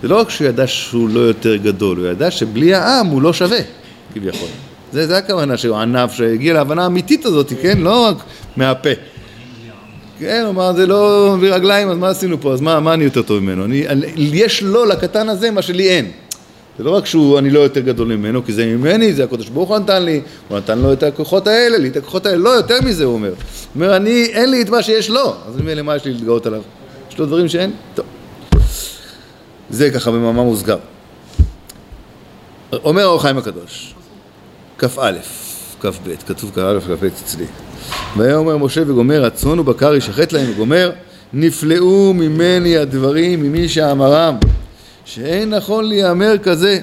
זה 0.02 0.08
לא 0.08 0.20
רק 0.20 0.30
שהוא 0.30 0.48
ידע 0.48 0.68
שהוא 0.68 1.10
לא 1.10 1.20
יותר 1.20 1.56
גדול, 1.56 1.98
הוא 1.98 2.08
ידע 2.08 2.32
שבלי 2.32 2.74
העם 2.74 3.08
הוא 3.08 3.22
לא 3.22 3.34
שווה, 3.34 3.60
כביכול. 4.14 4.50
זה, 4.94 5.08
זה 5.08 5.18
הכוונה 5.18 5.58
שהוא 5.58 5.78
ענף, 5.78 6.14
שהגיע 6.14 6.54
להבנה 6.54 6.84
האמיתית 6.84 7.26
הזאת, 7.26 7.54
כן? 7.62 7.78
לא 7.78 8.06
רק 8.06 8.16
מהפה. 8.56 8.90
כן, 10.20 10.42
הוא 10.44 10.50
אמר, 10.50 10.74
זה 10.74 10.88
לא 10.88 11.36
בלי 11.40 11.50
רגליים, 11.50 11.90
אז 11.90 11.98
מה 11.98 12.10
עשינו 12.10 12.42
פה? 12.42 12.54
אז 12.54 12.62
מה, 12.62 12.80
מה 12.80 12.94
אני 12.94 13.04
יותר 13.04 13.22
טוב 13.22 13.40
ממנו? 13.40 13.66
אני, 13.66 13.88
אני, 13.88 14.06
יש 14.16 14.64
לו, 14.64 14.86
לקטן 14.86 15.30
הזה, 15.30 15.52
מה 15.52 15.62
שלי 15.62 15.90
אין. 15.90 16.12
זה 16.78 16.84
לא 16.84 16.90
רק 16.90 17.06
שאני 17.06 17.50
לא 17.50 17.60
יותר 17.60 17.80
גדול 17.80 18.08
ממנו, 18.08 18.46
כי 18.46 18.54
זה 18.54 18.66
ממני, 18.66 19.14
זה 19.14 19.24
הקדוש 19.24 19.50
ברוך 19.50 19.70
הוא 19.70 19.78
נתן 19.78 20.04
לי, 20.04 20.22
הוא 20.48 20.58
נתן 20.58 20.80
לו 20.80 20.94
את 20.94 21.04
הכוחות 21.04 21.48
האלה, 21.48 21.78
לי 21.78 21.88
את 21.88 21.98
הכוחות 21.98 22.26
האלה, 22.26 22.38
לא 22.38 22.50
יותר 22.50 22.82
מזה, 22.82 23.04
הוא 23.04 23.14
אומר. 23.14 23.30
הוא 23.30 23.36
אומר, 23.76 23.96
אני, 23.96 24.26
אין 24.26 24.52
לי 24.52 24.62
את 24.62 24.70
מה 24.70 24.84
שיש 24.84 25.10
לו, 25.10 25.36
אז 25.48 25.58
ממילא 25.58 25.82
מה 25.82 25.96
יש 25.96 26.06
לי 26.06 26.14
להתגאות 26.14 26.46
עליו? 26.46 26.62
יש 27.12 27.18
לו 27.18 27.26
דברים 27.26 27.50
שאין? 27.50 27.72
טוב. 27.96 28.06
זה 29.70 29.92
ככה 29.92 30.12
במאמר 30.12 30.44
מוסגר. 30.44 30.78
אומר 32.84 33.02
האור 33.02 33.28
הקדוש, 33.28 33.94
כ"א, 34.88 35.12
כ"ב, 35.82 36.16
כתוב 36.28 36.52
כ"א, 36.56 36.80
כ"ב 36.80 37.04
אצלי. 37.06 37.46
והיה 38.18 38.36
אומר 38.36 38.58
משה 38.58 38.82
וגומר, 38.88 39.26
הצאן 39.26 39.60
ובקר 39.60 39.96
ישחט 39.96 40.34
להם 40.34 40.52
וגומר, 40.52 40.92
נפלאו 41.34 42.14
ממני 42.14 42.78
הדברים 42.78 43.44
ממי 43.44 43.70
שאמרם, 43.70 44.36
שאין 45.06 45.50
נכון 45.50 45.86
להיאמר 45.86 46.38
כזה, 46.38 46.80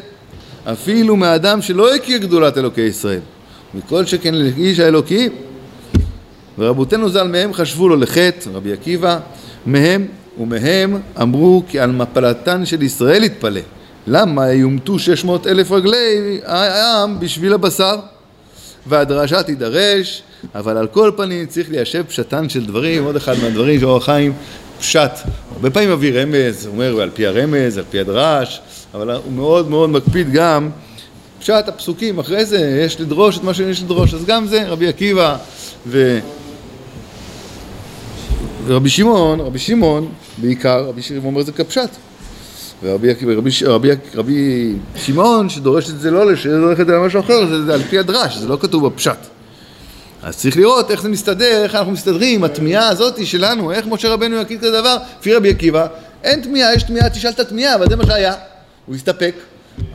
אפילו 0.65 1.17
מאדם 1.17 1.63
שלא 1.63 1.95
הכיר 1.95 2.19
גדולת 2.19 2.59
אלוקי 2.59 2.81
ישראל, 2.81 3.21
מכל 3.75 4.05
שכן 4.05 4.35
לאיש 4.35 4.79
האלוקי. 4.79 5.29
ורבותינו 6.59 7.09
ז"ל 7.09 7.29
מהם 7.29 7.53
חשבו 7.53 7.89
לו 7.89 7.97
לחטא, 7.97 8.51
רבי 8.53 8.73
עקיבא, 8.73 9.19
מהם 9.67 10.07
ומהם 10.41 11.01
אמרו 11.23 11.63
כי 11.69 11.81
על 11.81 11.93
מפלתן 11.93 12.67
של 12.67 12.83
ישראל 12.83 13.25
יתפלא. 13.25 13.61
למה 14.07 14.53
יומתו 14.53 14.99
שש 14.99 15.25
מאות 15.25 15.47
אלף 15.47 15.73
רגלי 15.73 16.41
העם 16.45 17.21
בשביל 17.21 17.53
הבשר? 17.53 17.97
והדרשה 18.87 19.43
תידרש, 19.43 20.23
אבל 20.55 20.77
על 20.77 20.87
כל 20.87 21.11
פנים 21.17 21.47
צריך 21.47 21.71
ליישב 21.71 22.03
פשטן 22.03 22.49
של 22.49 22.67
דברים, 22.67 23.05
עוד 23.05 23.17
אחד 23.17 23.35
מהדברים 23.43 23.81
של 23.81 23.87
אור 23.87 23.97
החיים, 23.97 24.33
פשט. 24.79 25.11
הרבה 25.55 25.71
פעמים 25.71 25.93
מביא 25.93 26.21
רמז, 26.21 26.67
הוא 26.67 26.73
אומר 26.73 27.01
על 27.01 27.11
פי 27.15 27.27
הרמז, 27.27 27.79
על 27.79 27.85
פי 27.91 28.01
הדרש, 28.01 28.61
אבל 28.95 29.11
הוא 29.11 29.33
מאוד 29.33 29.71
מאוד 29.71 29.91
מקפיד 29.91 30.33
גם 30.33 30.71
פשט 31.41 31.69
הפסוקים, 31.69 32.19
אחרי 32.19 32.45
זה 32.45 32.83
יש 32.87 33.01
לדרוש 33.01 33.39
את 33.39 33.43
מה 33.43 33.55
שיש 33.55 33.83
לדרוש, 33.83 34.15
אז 34.15 34.25
גם 34.25 34.47
זה 34.47 34.69
רבי 34.69 34.89
עקיבא 34.89 35.37
ו... 35.87 36.19
ורבי 38.67 38.91
שמעון, 38.91 39.41
רבי 39.41 39.59
שמעון 39.59 40.09
בעיקר, 40.39 40.85
רבי 40.85 41.03
שמעון 41.03 41.25
אומר 41.25 41.41
את 41.41 41.47
זה 41.47 41.53
כפשט. 41.53 41.91
ורבי 42.83 43.09
רבי, 43.11 43.51
רבי, 43.65 43.91
רבי 44.15 44.73
שמעון 44.97 45.49
שדורש 45.49 45.91
את 45.91 46.01
זה 46.01 46.11
לא 46.11 46.33
ללכת 46.45 46.89
על 46.89 46.99
משהו 46.99 47.21
אחר, 47.21 47.47
זה, 47.47 47.65
זה 47.65 47.75
על 47.75 47.83
פי 47.83 47.99
הדרש, 47.99 48.37
זה 48.37 48.49
לא 48.49 48.59
כתוב 48.61 48.87
בפשט. 48.87 49.19
אז 50.23 50.37
צריך 50.37 50.57
לראות 50.57 50.91
איך 50.91 51.03
זה 51.03 51.09
מסתדר, 51.09 51.63
איך 51.63 51.75
אנחנו 51.75 51.93
מסתדרים 51.93 52.45
התמיהה 52.45 52.89
הזאת 52.89 53.27
שלנו, 53.27 53.73
איך 53.73 53.87
משה 53.87 54.09
רבנו 54.09 54.37
יקיא 54.37 54.59
כזה 54.59 54.81
דבר, 54.81 54.97
לפי 55.21 55.35
רבי 55.35 55.51
עקיבא, 55.51 55.87
אין 56.25 56.41
תמיהה, 56.41 56.75
יש 56.75 56.83
תמיהה, 56.83 57.11
תשאל 57.11 57.31
את 57.31 57.41
התמיהה, 57.41 57.75
אבל 57.75 57.89
זה 57.89 57.97
מה 57.97 58.07
שהיה, 58.07 58.35
הוא 58.87 58.95
הסתפק. 58.95 59.35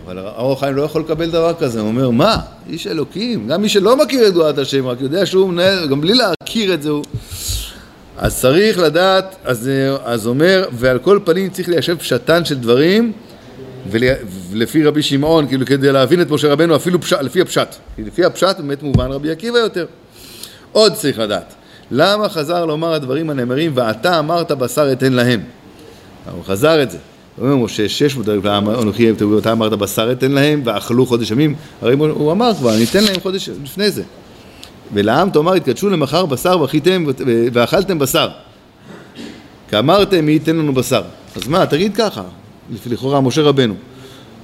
אבל 0.06 0.18
האור 0.18 0.54
החיים 0.54 0.76
לא 0.76 0.82
יכול 0.82 1.02
לקבל 1.02 1.30
דבר 1.30 1.54
כזה, 1.60 1.80
הוא 1.80 1.88
אומר, 1.88 2.10
מה, 2.10 2.38
איש 2.70 2.88
אלוקים, 2.88 3.48
גם 3.48 3.62
מי 3.62 3.70
שלא 3.70 3.98
מכיר 3.98 4.28
את 4.28 4.34
דעת 4.34 4.58
השם, 4.58 4.88
רק 4.88 5.02
יודע 5.02 5.26
שהוא 5.26 5.50
מנהל, 5.50 5.88
גם 5.88 6.02
בלי 6.02 6.14
להכיר 6.14 6.74
את 6.74 6.82
זה 6.82 6.90
הוא... 6.90 7.04
אז 8.18 8.40
צריך 8.40 8.80
לדעת, 8.80 9.36
אז, 9.46 9.70
אז 10.04 10.28
אומר, 10.28 10.66
ועל 10.72 11.00
כל 11.00 11.20
פנים 11.24 11.50
צריך 11.50 11.70
ליישב 11.70 11.98
פשטן 11.98 12.46
של 12.46 12.56
דברים, 12.56 13.12
ולפי 13.90 14.84
רבי 14.84 15.02
שמעון, 15.02 15.48
כאילו 15.48 15.66
כדי 15.66 15.92
להבין 15.92 16.22
את 16.22 16.32
משה 16.32 16.52
רבנו, 16.52 16.76
אפילו 16.76 17.02
פש, 17.02 17.14
לפי 17.14 17.42
הפשט. 17.42 17.76
לפי 17.98 18.26
הפשט 18.26 18.58
באמת 18.58 18.84
מובן 18.84 19.12
רבי 19.12 19.32
עקיבא 19.32 19.58
יותר. 19.58 19.86
עוד 20.72 20.94
צריך 20.94 21.20
לדעת, 21.20 21.54
למה 21.92 22.30
חזר 22.30 22.66
לומר 22.66 22.94
הדברים 22.94 23.30
הנאמרים, 23.30 23.72
ואתה 23.76 24.20
אמרת 24.20 24.52
בשר 24.52 24.92
אתן 24.92 25.14
להם? 25.14 25.42
הוא 26.32 26.44
חזר 26.44 26.84
את 26.84 26.92
זה. 26.92 26.98
אומר 27.42 27.56
משה 27.56 27.90
שש 27.90 28.16
מאות 28.16 28.30
אלף 28.30 28.46
אנוכי 28.46 29.12
אתה 29.38 29.52
אמרת 29.52 29.74
בשר 29.74 30.12
אתן 30.12 30.32
להם 30.32 30.62
ואכלו 30.66 31.06
חודש 31.06 31.32
ימים 31.32 31.56
הרי 31.82 31.94
הוא 31.96 32.32
אמר 32.32 32.52
כבר 32.54 32.76
אני 32.76 32.84
אתן 32.84 33.04
להם 33.04 33.20
חודש 33.20 33.50
לפני 33.64 33.92
זה 33.92 34.04
ולעם 34.94 35.30
תאמר 35.30 35.54
התקדשו 35.54 35.90
למחר 35.90 36.26
בשר 36.26 36.62
ואכיתם 36.62 37.06
ואכלתם 37.54 38.00
בשר 38.00 38.30
כאמרתם 39.70 40.26
מי 40.26 40.32
ייתן 40.32 40.56
לנו 40.56 40.74
בשר 40.74 41.04
אז 41.36 41.48
מה 41.48 41.66
תגיד 41.66 41.96
ככה 41.96 42.24
לכאורה 42.86 43.22
משה 43.22 43.42
רבנו 43.42 43.74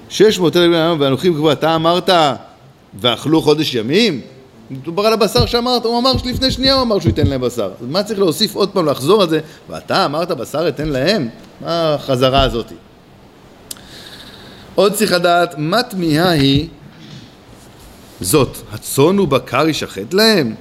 שש 0.09 0.39
מאות 0.39 0.57
אלף 0.57 0.99
ואנוכי 0.99 1.29
כבר 1.33 1.51
אתה 1.51 1.75
אמרת 1.75 2.09
ואכלו 2.99 3.41
חודש 3.41 3.75
ימים 3.75 4.21
מדובר 4.71 5.05
על 5.05 5.13
הבשר 5.13 5.45
שאמרת, 5.45 5.85
הוא 5.85 5.99
אמר 5.99 6.17
שלפני 6.17 6.51
שנייה 6.51 6.73
הוא 6.73 6.81
אמר 6.81 6.99
שהוא 6.99 7.09
ייתן 7.09 7.27
להם 7.27 7.41
בשר. 7.41 7.71
אז 7.81 7.87
מה 7.87 8.03
צריך 8.03 8.19
להוסיף 8.19 8.55
עוד 8.55 8.69
פעם, 8.69 8.85
לחזור 8.85 9.21
על 9.21 9.29
זה? 9.29 9.39
ואתה 9.69 10.05
אמרת 10.05 10.31
בשר 10.31 10.67
אתן 10.67 10.89
להם? 10.89 11.29
מה 11.61 11.93
החזרה 11.93 12.43
הזאתי? 12.43 12.75
עוד 14.75 14.93
צריך 14.93 15.11
לדעת, 15.11 15.55
מה 15.57 15.83
תמיהה 15.83 16.29
היא 16.29 16.67
זאת, 18.21 18.57
הצאן 18.73 19.19
ובקר 19.19 19.69
ישחט 19.69 20.13
להם? 20.13 20.53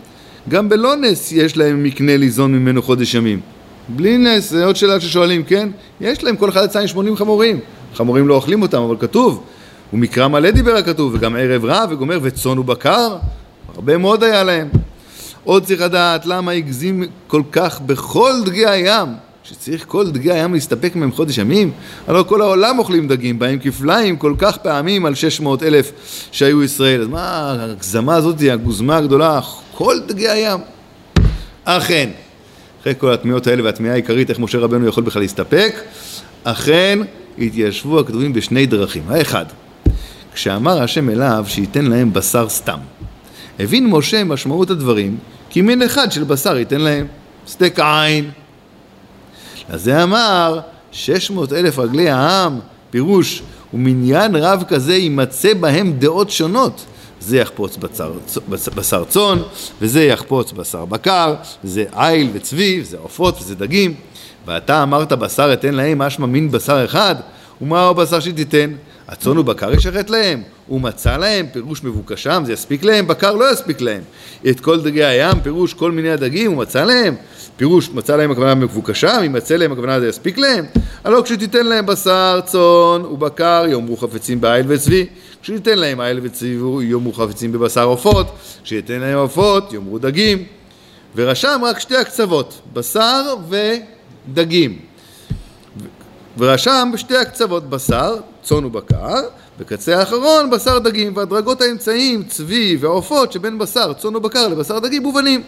גם 0.49 0.69
בלא 0.69 0.97
נס 0.97 1.33
יש 1.33 1.57
להם 1.57 1.83
מקנה 1.83 2.17
ליזון 2.17 2.53
ממנו 2.53 2.83
חודש 2.83 3.15
ימים. 3.15 3.41
בלי 3.89 4.19
נס, 4.19 4.51
זה 4.51 4.65
עוד 4.65 4.77
שאלה 4.77 5.01
ששואלים, 5.01 5.43
כן? 5.43 5.69
יש 6.01 6.25
להם, 6.25 6.37
כל 6.37 6.49
אחד 6.49 6.65
יצא 6.65 6.79
עם 6.79 6.87
80 6.87 7.17
חמורים. 7.17 7.61
חמורים 7.95 8.29
לא 8.29 8.35
אוכלים 8.35 8.63
אותם, 8.63 8.83
אבל 8.83 8.97
כתוב. 9.01 9.43
ומקרא 9.93 10.29
מלא 10.29 10.51
דיבר 10.51 10.77
הכתוב, 10.77 11.15
וגם 11.15 11.37
ערב 11.37 11.65
רע, 11.65 11.85
וגומר 11.91 12.19
וצאן 12.23 12.59
ובקר. 12.59 13.17
הרבה 13.75 13.99
מאוד 13.99 14.25
היה 14.25 14.45
להם. 14.45 14.69
עוד 15.45 15.65
צריך 15.65 15.81
לדעת 15.81 16.27
למה 16.27 16.53
הגזים 16.53 17.03
כל 17.27 17.43
כך 17.53 17.81
בכל 17.81 18.33
דגי 18.45 18.67
הים, 18.67 19.09
שצריך 19.45 19.85
כל 19.89 20.11
דגי 20.11 20.33
הים 20.33 20.55
להסתפק 20.55 20.97
מהם 20.97 21.13
חודש 21.13 21.39
ימים? 21.39 21.73
הלוא 22.09 22.23
כל 22.23 22.43
העולם 22.43 22.79
אוכלים 22.79 23.09
דגים, 23.09 23.39
באים 23.39 23.59
כפליים 23.59 24.17
כל 24.17 24.35
כך 24.39 24.57
פעמים 24.57 25.07
על 25.07 25.15
600 25.15 25.63
אלף 25.63 25.93
שהיו 26.33 26.63
ישראל. 26.63 27.01
אז 27.01 27.07
מה 27.09 27.23
ההגזמה 27.23 28.17
הזאת, 28.17 28.37
הגוזמה 28.53 28.97
הגדולה, 28.97 29.41
כל 29.75 29.97
דגי 30.07 30.29
הים? 30.29 30.61
אכן, 31.65 32.11
אחרי 32.81 32.95
כל 32.99 33.13
התמיהות 33.13 33.47
האלה 33.47 33.65
והתמיהה 33.65 33.95
העיקרית, 33.95 34.31
איך 34.31 34.39
משה 34.39 34.59
רבנו 34.59 34.87
יכול 34.89 35.05
בכלל 35.05 35.23
להסתפק, 35.23 35.75
אכן 36.45 36.99
התיישבו 37.39 38.01
הכתובים 38.01 38.33
בשני 38.33 38.67
דרכים. 38.67 39.03
האחד, 39.09 39.45
כשאמר 40.35 40.83
השם 40.83 41.11
אליו 41.11 41.45
שייתן 41.49 41.85
להם 41.85 42.13
בשר 42.13 42.49
סתם. 42.49 42.79
הבין 43.59 43.87
משה 43.87 44.25
משמעות 44.25 44.71
הדברים, 44.71 45.19
כי 45.51 45.63
מין 45.63 45.83
אחד 45.83 46.13
של 46.13 46.25
בשר 46.25 46.57
ייתן 46.57 46.81
להם. 46.81 47.07
סטייק 47.47 47.81
עין. 47.81 48.31
אז 49.71 49.83
זה 49.83 50.03
אמר, 50.03 50.61
שש 50.93 51.31
מאות 51.31 51.53
אלף 51.53 51.79
רגלי 51.79 52.11
העם, 52.11 52.59
פירוש, 52.91 53.43
ומניין 53.75 54.37
רב 54.37 54.65
כזה 54.69 54.95
יימצא 54.95 55.55
בהם 55.55 55.93
דעות 55.93 56.31
שונות. 56.31 56.85
זה 57.21 57.39
יחפוץ 57.39 57.77
בצר, 57.77 58.13
בשר 58.49 59.05
צאן, 59.05 59.39
וזה 59.81 60.05
יחפוץ 60.05 60.53
בשר 60.53 60.85
בקר, 60.85 61.35
וזה 61.65 61.85
איל 61.97 62.31
וצבי, 62.33 62.81
וזה 62.81 62.97
עופות 63.03 63.41
וזה 63.41 63.55
דגים. 63.55 63.95
ואתה 64.47 64.83
אמרת 64.83 65.13
בשר 65.13 65.53
אתן 65.53 65.75
להם, 65.75 65.99
משמע 65.99 66.27
מין 66.27 66.51
בשר 66.51 66.85
אחד, 66.85 67.15
ומהו 67.61 67.91
הבשר 67.91 68.21
שתיתן? 68.21 68.71
הצאן 69.11 69.39
ובקר 69.39 69.73
ישרת 69.73 70.11
להם, 70.11 70.43
ומצא 70.69 71.17
להם, 71.17 71.47
פירוש 71.53 71.85
מבוקשם, 71.85 72.43
זה 72.47 72.53
יספיק 72.53 72.85
להם, 72.85 73.07
בקר 73.07 73.35
לא 73.35 73.53
יספיק 73.53 73.81
להם. 73.81 74.03
את 74.51 74.61
כל 74.61 74.81
דגי 74.81 75.05
הים, 75.05 75.41
פירוש 75.43 75.75
כל 75.75 75.93
מיני 75.93 76.11
הדגים, 76.11 76.51
הוא 76.51 76.59
מצא 76.59 76.85
להם, 76.85 77.15
פירוש 77.57 77.91
מצא 77.91 78.17
להם 78.17 78.31
הכוונה 78.31 78.55
מבוקשם, 78.55 79.23
אם 79.27 79.33
מצא 79.33 79.57
להם 79.57 79.73
הכוונה 79.73 80.01
זה 80.01 80.09
יספיק 80.09 80.39
להם. 80.39 80.65
הלא 81.05 81.23
כשתיתן 81.23 81.67
להם 81.67 81.87
בשר, 81.87 82.41
צאן 82.45 83.05
ובקר, 83.05 83.65
יאמרו 83.69 83.97
חפצים 83.97 84.41
באיל 84.41 84.67
וצבי. 84.69 85.07
כשתיתן 85.43 85.79
להם 85.79 86.01
איל 86.01 86.21
וצבי, 86.23 86.57
יאמרו 86.83 87.13
חפצים 87.13 87.53
בבשר 87.53 87.85
עופות. 87.85 88.27
כשתיתן 88.65 89.01
להם 89.01 89.19
עופות, 89.19 89.73
יאמרו 89.73 89.99
דגים. 89.99 90.45
ורשם 91.17 91.61
רק 91.65 91.79
שתי 91.81 91.97
הקצוות, 91.97 92.61
בשר 92.73 93.35
ודגים. 94.29 94.90
ורשם 96.39 96.91
בשתי 96.95 97.17
הקצוות 97.17 97.71
בשר, 97.71 98.17
צאן 98.43 98.65
ובקר, 98.65 99.15
בקצה 99.61 99.99
האחרון 99.99 100.51
בשר 100.51 100.79
דגים, 100.79 101.17
והדרגות 101.17 101.61
האמצעים, 101.61 102.23
צבי 102.23 102.77
ועופות 102.81 103.33
שבין 103.33 103.59
בשר, 103.59 103.93
צאן 103.93 104.17
ובקר 104.17 104.49
לבשר 104.49 104.79
דגים 104.79 105.03
מובנים. 105.03 105.43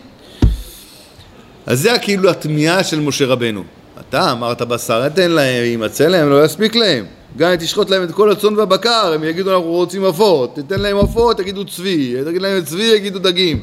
אז 1.67 1.81
זה 1.81 1.91
כאילו 2.03 2.31
התמיהה 2.31 2.85
של 2.85 3.01
משה 3.01 3.27
רבנו. 3.27 3.65
אתה 4.01 4.33
אמרת 4.33 4.62
בשר, 4.62 5.07
אתן 5.07 5.31
להם, 5.31 5.65
יימצא 5.65 6.09
להם, 6.09 6.31
לא 6.31 6.45
יספיק 6.45 6.75
להם. 6.75 7.05
גם 7.37 7.51
אם 7.51 7.57
תשחוט 7.57 7.91
להם 7.91 8.03
את 8.03 8.11
כל 8.11 8.33
הצאן 8.33 8.57
והבקר, 8.57 9.12
הם 9.15 9.25
יגידו 9.25 9.55
אנחנו 9.57 9.71
רוצים 9.71 10.05
עפות, 10.05 10.57
תתן 10.57 10.81
להם 10.81 10.99
עפות, 10.99 11.37
תגידו 11.37 11.65
צבי, 11.65 12.15
תגיד 12.25 12.43
להם 12.43 12.65
צבי, 12.65 12.83
יגידו 12.83 13.19
דגים. 13.19 13.61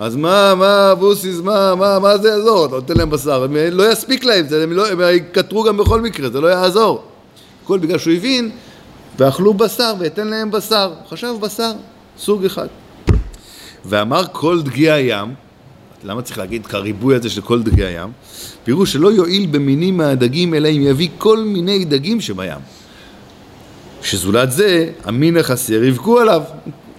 אז 0.00 0.16
מה, 0.16 0.54
מה, 0.54 0.94
בוסיס, 0.94 1.40
מה, 1.40 1.74
מה, 1.74 1.98
מה 1.98 2.18
זה 2.18 2.28
יעזור? 2.28 2.66
אתה 2.66 2.74
נותן 2.74 2.96
להם 2.96 3.10
בשר, 3.10 3.44
הם 3.44 3.56
לא 3.72 3.92
יספיק 3.92 4.24
להם, 4.24 4.48
זה, 4.48 4.62
הם, 4.62 4.72
לא, 4.72 4.88
הם 4.88 5.00
יקטרו 5.14 5.62
גם 5.62 5.76
בכל 5.76 6.00
מקרה, 6.00 6.30
זה 6.30 6.40
לא 6.40 6.46
יעזור. 6.46 7.04
הכל 7.64 7.78
בגלל 7.78 7.98
שהוא 7.98 8.14
הבין, 8.14 8.50
ואכלו 9.18 9.54
בשר, 9.54 9.92
ויתן 9.98 10.28
להם 10.28 10.50
בשר. 10.50 10.92
חשב 11.10 11.34
בשר, 11.40 11.72
סוג 12.18 12.44
אחד. 12.44 12.66
ואמר 13.84 14.22
כל 14.32 14.62
דגי 14.62 14.90
הים, 14.90 15.34
למה 16.04 16.22
צריך 16.22 16.38
להגיד 16.38 16.66
כריבוי 16.66 17.14
הזה 17.14 17.30
של 17.30 17.40
כל 17.40 17.62
דגי 17.62 17.84
הים? 17.84 18.12
פירוש 18.64 18.92
שלא 18.92 19.12
יועיל 19.12 19.46
במינים 19.46 19.96
מהדגים, 19.96 20.54
אלא 20.54 20.68
אם 20.68 20.82
יביא 20.82 21.08
כל 21.18 21.38
מיני 21.38 21.84
דגים 21.84 22.20
שבים. 22.20 22.58
שזולת 24.02 24.52
זה, 24.52 24.90
המין 25.04 25.36
החסר 25.36 25.84
יבכו 25.84 26.18
עליו. 26.18 26.42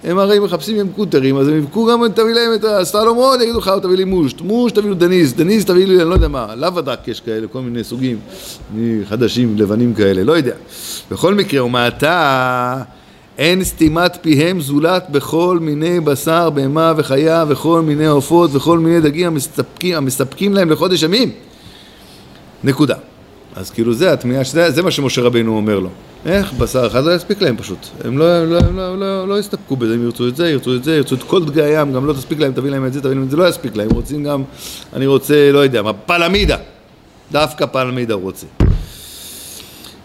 הם 0.03 0.17
הרי 0.17 0.39
מחפשים 0.39 0.79
עם 0.79 0.87
קוטרים, 0.95 1.37
אז 1.37 1.47
הם 1.47 1.57
יבכו 1.57 1.85
גם, 1.85 2.07
תביא 2.07 2.33
להם 2.33 2.53
את 2.55 2.63
הסלומון, 2.63 3.41
יגידו 3.41 3.59
לך, 3.59 3.71
תביא 3.81 3.97
לי 3.97 4.03
מושט, 4.03 4.41
מושט 4.41 4.75
תביא 4.75 4.89
לו 4.89 4.95
דניס, 4.95 5.33
דניס 5.33 5.65
תביא 5.65 5.87
לי, 5.87 6.01
אני 6.01 6.09
לא 6.09 6.13
יודע 6.13 6.27
מה, 6.27 6.55
לאו 6.55 6.79
הדק 6.79 7.07
יש 7.07 7.21
כאלה, 7.21 7.47
כל 7.47 7.61
מיני 7.61 7.83
סוגים 7.83 8.19
חדשים, 9.09 9.55
לבנים 9.57 9.93
כאלה, 9.93 10.23
לא 10.23 10.37
יודע. 10.37 10.53
בכל 11.11 11.33
מקרה, 11.33 11.65
ומעתה 11.65 12.81
אין 13.37 13.63
סתימת 13.63 14.17
פיהם 14.21 14.61
זולת 14.61 15.09
בכל 15.09 15.57
מיני 15.61 15.99
בשר, 15.99 16.49
בהמה 16.49 16.93
וחיה, 16.97 17.45
וכל 17.47 17.81
מיני 17.81 18.05
עופות, 18.05 18.49
וכל 18.53 18.79
מיני 18.79 19.01
דגים 19.01 19.27
המספקים, 19.27 19.95
המספקים 19.97 20.53
להם 20.53 20.69
לחודש 20.69 21.03
ימים. 21.03 21.31
נקודה. 22.63 22.95
אז 23.55 23.69
כאילו 23.69 23.93
זה 23.93 24.13
התמיהה, 24.13 24.43
זה 24.69 24.81
מה 24.81 24.91
שמשה 24.91 25.21
רבינו 25.21 25.55
אומר 25.55 25.79
לו. 25.79 25.89
איך 26.25 26.53
בשר 26.53 26.87
אחד 26.87 27.03
לא 27.03 27.15
יספיק 27.15 27.41
להם 27.41 27.57
פשוט. 27.57 27.87
הם 28.03 28.17
לא, 28.17 28.45
לא, 28.45 28.59
לא, 28.75 28.99
לא, 28.99 29.27
לא 29.27 29.39
יסתפקו 29.39 29.75
בזה, 29.75 29.93
הם 29.93 30.03
ירצו 30.03 30.27
את 30.27 30.35
זה, 30.35 30.49
ירצו 30.49 30.75
את 30.75 30.83
זה, 30.83 30.95
ירצו 30.95 31.15
את 31.15 31.23
כל 31.23 31.45
דגי 31.45 31.61
הים, 31.61 31.93
גם 31.93 32.05
לא 32.05 32.13
תספיק 32.13 32.39
להם, 32.39 32.53
תביא 32.53 32.71
להם 32.71 32.85
את 32.85 32.93
זה, 32.93 33.01
תביא 33.01 33.13
להם 33.13 33.23
את 33.23 33.31
זה, 33.31 33.37
לא 33.37 33.47
יספיק 33.47 33.75
להם. 33.75 33.89
רוצים 33.89 34.23
גם, 34.23 34.43
אני 34.93 35.05
רוצה, 35.05 35.51
לא 35.51 35.59
יודע 35.59 35.81
מה, 35.81 35.93
פלמידה. 35.93 36.57
דווקא 37.31 37.65
פלמידה 37.65 38.13
הוא 38.13 38.23
רוצה. 38.23 38.45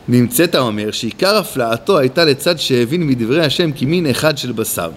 נמצאת 0.09 0.55
האומר 0.55 0.91
שעיקר 0.91 1.37
הפלאתו 1.37 1.99
הייתה 1.99 2.25
לצד 2.25 2.59
שהבין 2.59 3.07
מדברי 3.07 3.45
השם 3.45 3.73
כי 3.73 3.87
מין 3.87 4.07
אחד 4.07 4.39
של 4.39 4.53
בשר. 4.53 4.91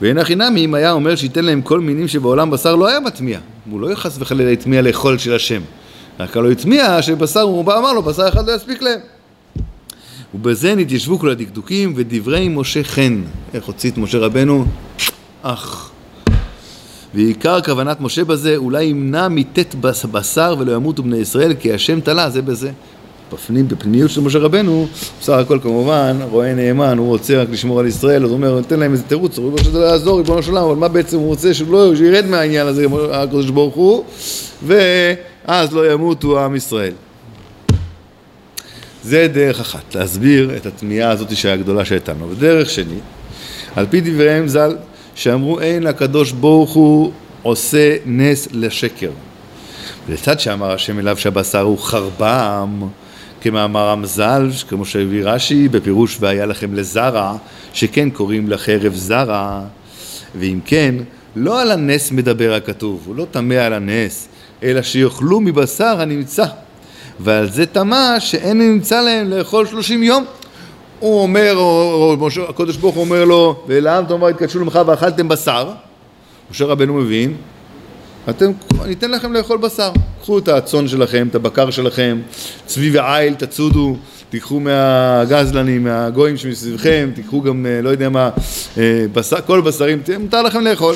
ואין 0.00 0.18
הכי 0.18 0.34
נמי 0.34 0.64
אם 0.64 0.74
היה 0.74 0.92
אומר 0.92 1.16
שייתן 1.16 1.44
להם 1.44 1.62
כל 1.62 1.80
מינים 1.80 2.08
שבעולם 2.08 2.50
בשר 2.50 2.76
לא 2.76 2.86
היה 2.86 3.00
מטמיע. 3.00 3.38
הוא 3.70 3.80
לא 3.80 3.94
חס 3.94 4.16
וחלילה 4.18 4.50
הטמיע 4.50 4.82
לאכול 4.82 5.18
של 5.18 5.34
השם. 5.34 5.60
רק 6.20 6.36
לא 6.36 6.50
הטמיע 6.50 7.02
שבשר, 7.02 7.40
הוא 7.40 7.64
בא 7.64 7.78
אמר 7.78 7.92
לו, 7.92 8.02
בשר 8.02 8.28
אחד 8.28 8.48
לא 8.48 8.52
יספיק 8.52 8.82
להם. 8.82 9.00
ובזה 10.34 10.74
נתיישבו 10.74 11.18
כל 11.18 11.30
הדקדוקים 11.30 11.92
ודברי 11.96 12.48
משה 12.48 12.84
חן. 12.84 13.22
איך 13.54 13.64
הוציא 13.64 13.90
את 13.90 13.98
משה 13.98 14.18
רבנו? 14.18 14.64
אך. 15.42 15.90
ועיקר 17.14 17.60
כוונת 17.60 18.00
משה 18.00 18.24
בזה, 18.24 18.56
אולי 18.56 18.84
ימנע 18.84 19.28
מתת 19.28 19.74
בשר 20.10 20.54
ולא 20.58 20.72
ימותו 20.72 21.02
בני 21.02 21.16
ישראל, 21.16 21.54
כי 21.54 21.72
השם 21.72 22.00
תלה 22.00 22.30
זה 22.30 22.42
בזה. 22.42 22.70
בפנים, 23.32 23.68
בפנימיות 23.68 24.10
של 24.10 24.20
משה 24.20 24.38
רבנו, 24.38 24.86
בסך 25.20 25.32
הכל 25.32 25.58
כמובן, 25.62 26.16
רואה 26.30 26.54
נאמן, 26.54 26.98
הוא 26.98 27.08
רוצה 27.08 27.42
רק 27.42 27.48
לשמור 27.50 27.80
על 27.80 27.86
ישראל, 27.86 28.24
אז 28.24 28.30
הוא 28.30 28.36
אומר, 28.36 28.54
נותן 28.54 28.80
להם 28.80 28.92
איזה 28.92 29.02
תירוץ, 29.02 29.38
הוא 29.38 29.46
אומר 29.46 29.62
שזה 29.62 29.78
יעזור, 29.78 30.18
ריבונו 30.18 30.42
של 30.42 30.50
עולם, 30.50 30.64
אבל 30.64 30.74
מה 30.74 30.88
בעצם 30.88 31.16
הוא 31.16 31.26
רוצה? 31.26 31.54
שהוא 31.54 31.72
לא, 31.72 31.96
שירד 31.96 32.26
מהעניין 32.26 32.66
הזה, 32.66 32.86
הקדוש 33.12 33.50
ברוך 33.50 33.74
הוא, 33.74 34.04
ואז 34.66 35.72
לא 35.72 35.92
ימותו 35.92 36.44
עם 36.44 36.56
ישראל. 36.56 36.92
זה 39.04 39.28
דרך 39.32 39.60
אחת, 39.60 39.94
להסביר 39.94 40.56
את 40.56 40.66
התמיהה 40.66 41.10
הזאת 41.10 41.28
הגדולה 41.48 41.84
שהייתה 41.84 42.12
לנו. 42.12 42.30
ודרך 42.30 42.70
שני, 42.70 42.98
על 43.76 43.86
פי 43.90 44.00
דבריהם 44.00 44.48
ז"ל, 44.48 44.76
שאמרו 45.14 45.60
אין 45.60 45.86
הקדוש 45.86 46.32
ברוך 46.32 46.72
הוא 46.72 47.12
עושה 47.42 47.96
נס 48.06 48.48
לשקר. 48.52 49.10
ולצד 50.08 50.40
שאמר 50.40 50.72
השם 50.72 50.98
אליו 50.98 51.16
שהבשר 51.16 51.60
הוא 51.60 51.78
חרבם, 51.78 52.88
כמאמר 53.40 53.88
המזל, 53.88 54.48
כמו 54.68 54.84
שהביא 54.84 55.24
רש"י 55.24 55.68
בפירוש 55.68 56.16
והיה 56.20 56.46
לכם 56.46 56.74
לזרע, 56.74 57.36
שכן 57.72 58.10
קוראים 58.10 58.48
לחרב 58.48 58.94
זרע, 58.94 59.60
ואם 60.38 60.60
כן, 60.64 60.94
לא 61.36 61.62
על 61.62 61.70
הנס 61.70 62.10
מדבר 62.12 62.54
הכתוב, 62.54 63.02
הוא 63.06 63.16
לא 63.16 63.26
טמא 63.30 63.54
על 63.54 63.72
הנס, 63.72 64.28
אלא 64.62 64.82
שיאכלו 64.82 65.40
מבשר 65.40 66.00
הנמצא, 66.00 66.46
ועל 67.20 67.50
זה 67.50 67.66
טמא 67.66 68.18
שאין 68.18 68.58
נמצא 68.58 69.02
להם 69.02 69.30
לאכול 69.30 69.66
שלושים 69.66 70.02
יום. 70.02 70.24
הוא 70.98 71.22
אומר, 71.22 71.54
או, 71.56 72.28
הקדוש 72.48 72.76
ברוך 72.76 72.94
הוא 72.94 73.04
אומר 73.04 73.24
לו, 73.24 73.62
ולעם 73.66 74.06
תאמר 74.06 74.28
התקדשו 74.28 74.58
למך 74.58 74.80
ואכלתם 74.86 75.28
בשר, 75.28 75.70
משה 76.50 76.64
רבנו 76.64 76.94
מבין, 76.94 77.34
אתם, 78.30 78.50
אני 78.82 78.92
אתן 78.92 79.10
לכם 79.10 79.32
לאכול 79.32 79.58
בשר. 79.58 79.92
קחו 80.22 80.38
את 80.38 80.48
הצאן 80.48 80.88
שלכם, 80.88 81.26
את 81.30 81.34
הבקר 81.34 81.70
שלכם, 81.70 82.18
צבי 82.66 82.90
ועיל, 82.90 83.34
תצודו, 83.34 83.96
תיקחו 84.30 84.60
מהגזלנים, 84.60 85.84
מהגויים 85.84 86.36
שמסביבכם, 86.36 87.10
תיקחו 87.14 87.42
גם, 87.42 87.66
אה, 87.66 87.82
לא 87.82 87.88
יודע 87.88 88.08
מה, 88.08 88.30
אה, 88.78 89.04
בשר, 89.12 89.40
כל 89.46 89.60
בשרים, 89.60 90.02
מותר 90.20 90.42
לכם 90.42 90.60
לאכול. 90.60 90.94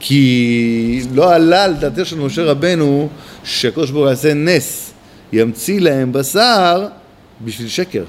כי 0.00 1.00
לא 1.14 1.34
עלה 1.34 1.64
על 1.64 1.74
דעתו 1.74 2.04
של 2.04 2.18
משה 2.18 2.44
רבנו 2.44 3.08
שהקדוש 3.44 3.90
ברוך 3.90 4.02
הוא 4.02 4.10
יעשה 4.10 4.34
נס, 4.34 4.92
ימציא 5.32 5.80
להם 5.80 6.12
בשר 6.12 6.86
בשביל 7.44 7.68
שקר. 7.68 8.04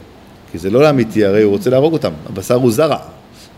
כי 0.52 0.58
זה 0.58 0.70
לא 0.70 0.90
אמיתי, 0.90 1.26
הרי 1.26 1.42
הוא 1.42 1.52
רוצה 1.52 1.70
להרוג 1.70 1.94
אותם, 1.94 2.12
הבשר 2.26 2.56
הוא 2.56 2.72
זרע. 2.72 2.98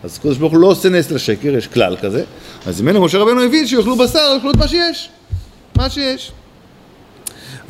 אז 0.04 0.16
הקדוש 0.18 0.38
ברוך 0.38 0.52
הוא 0.52 0.60
לא 0.60 0.66
עושה 0.66 0.88
נס 0.88 1.10
לשקר, 1.10 1.56
יש 1.56 1.66
כלל 1.66 1.96
כזה. 2.02 2.24
אז 2.66 2.80
ממנו 2.80 3.04
משה 3.04 3.18
רבנו 3.18 3.42
הבין 3.42 3.66
שיאכלו 3.66 3.96
בשר, 3.96 4.32
יאכלו 4.34 4.50
את 4.50 4.56
מה 4.56 4.68
שיש. 4.68 5.08
מה 5.76 5.90
שיש. 5.90 6.32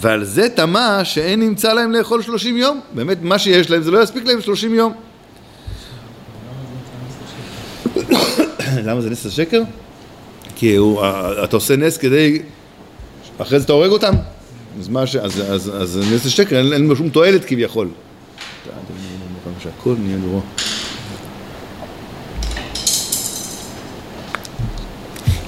ועל 0.00 0.24
זה 0.24 0.48
טמא 0.48 1.04
שאין 1.04 1.40
נמצא 1.40 1.72
להם 1.72 1.92
לאכול 1.92 2.22
שלושים 2.22 2.56
יום. 2.56 2.80
באמת, 2.94 3.18
מה 3.22 3.38
שיש 3.38 3.70
להם 3.70 3.82
זה 3.82 3.90
לא 3.90 4.02
יספיק 4.02 4.24
להם 4.24 4.40
שלושים 4.40 4.74
יום. 4.74 4.92
למה 8.86 9.00
זה 9.00 9.10
נס 9.10 9.26
לשקר? 9.26 9.62
כי 10.56 10.76
הוא, 10.76 11.02
אתה 11.44 11.56
עושה 11.56 11.76
נס 11.76 11.96
כדי, 11.96 12.42
אחרי 13.38 13.58
זה 13.58 13.64
אתה 13.64 13.72
הורג 13.72 13.90
אותם. 13.90 14.14
אז, 14.80 14.88
מה 14.88 15.06
ש... 15.06 15.16
אז, 15.16 15.42
אז, 15.48 15.70
אז 15.82 16.00
נס 16.14 16.26
לשקר, 16.26 16.56
אין, 16.56 16.72
אין 16.72 16.86
לו 16.86 16.96
שום 16.96 17.08
תועלת 17.08 17.44
כביכול. 17.44 17.88
שהכל 19.62 19.94
נהיה 19.98 20.18
גרוע. 20.18 20.40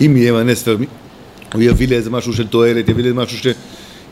אם 0.00 0.16
יהיה 0.16 0.32
מהנס, 0.32 0.68
הוא 0.68 1.62
יביא 1.62 1.88
לאיזה 1.88 2.10
משהו 2.10 2.32
של 2.32 2.46
תועלת, 2.46 2.88
יביא 2.88 3.04
לאיזה 3.04 3.18
משהו 3.18 3.52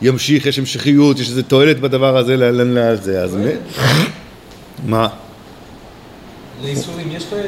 שימשיך, 0.01 0.45
יש 0.45 0.59
המשכיות, 0.59 1.19
יש 1.19 1.29
איזה 1.29 1.43
תועלת 1.43 1.79
בדבר 1.79 2.17
הזה, 2.17 2.37
לזה, 2.37 3.21
אז 3.23 3.37
מה? 4.87 5.07
לאיסורים 6.63 7.11
יש 7.11 7.23
תועלת. 7.23 7.45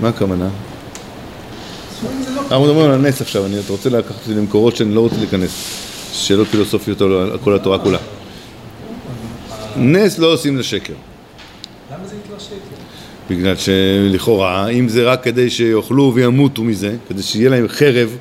מה 0.00 0.08
הכוונה? 0.08 0.48
אנחנו 2.36 2.64
מדברים 2.64 2.90
על 2.90 2.92
הנס 2.92 3.20
עכשיו, 3.20 3.46
אני 3.46 3.56
רוצה 3.68 3.90
לקחת 3.90 4.20
אותי 4.20 4.34
למקורות 4.34 4.76
שאני 4.76 4.94
לא 4.94 5.00
רוצה 5.00 5.16
להיכנס. 5.16 5.50
שאלות 6.12 6.46
פילוסופיות 6.48 7.00
על 7.00 7.38
כל 7.44 7.54
התורה 7.54 7.78
כולה. 7.78 7.98
נס 9.76 10.18
לא 10.18 10.32
עושים 10.32 10.58
לשקר. 10.58 10.92
למה 11.92 12.06
זה 12.06 12.16
נקרא 12.24 12.38
שקר? 12.38 12.54
בגלל 13.30 13.54
שלכאורה, 13.56 14.68
אם 14.68 14.88
זה 14.88 15.04
רק 15.04 15.22
כדי 15.22 15.50
שיאכלו 15.50 16.12
וימותו 16.14 16.64
מזה, 16.64 16.96
כדי 17.08 17.22
שיהיה 17.22 17.50
להם 17.50 17.68
חרב, 17.68 18.16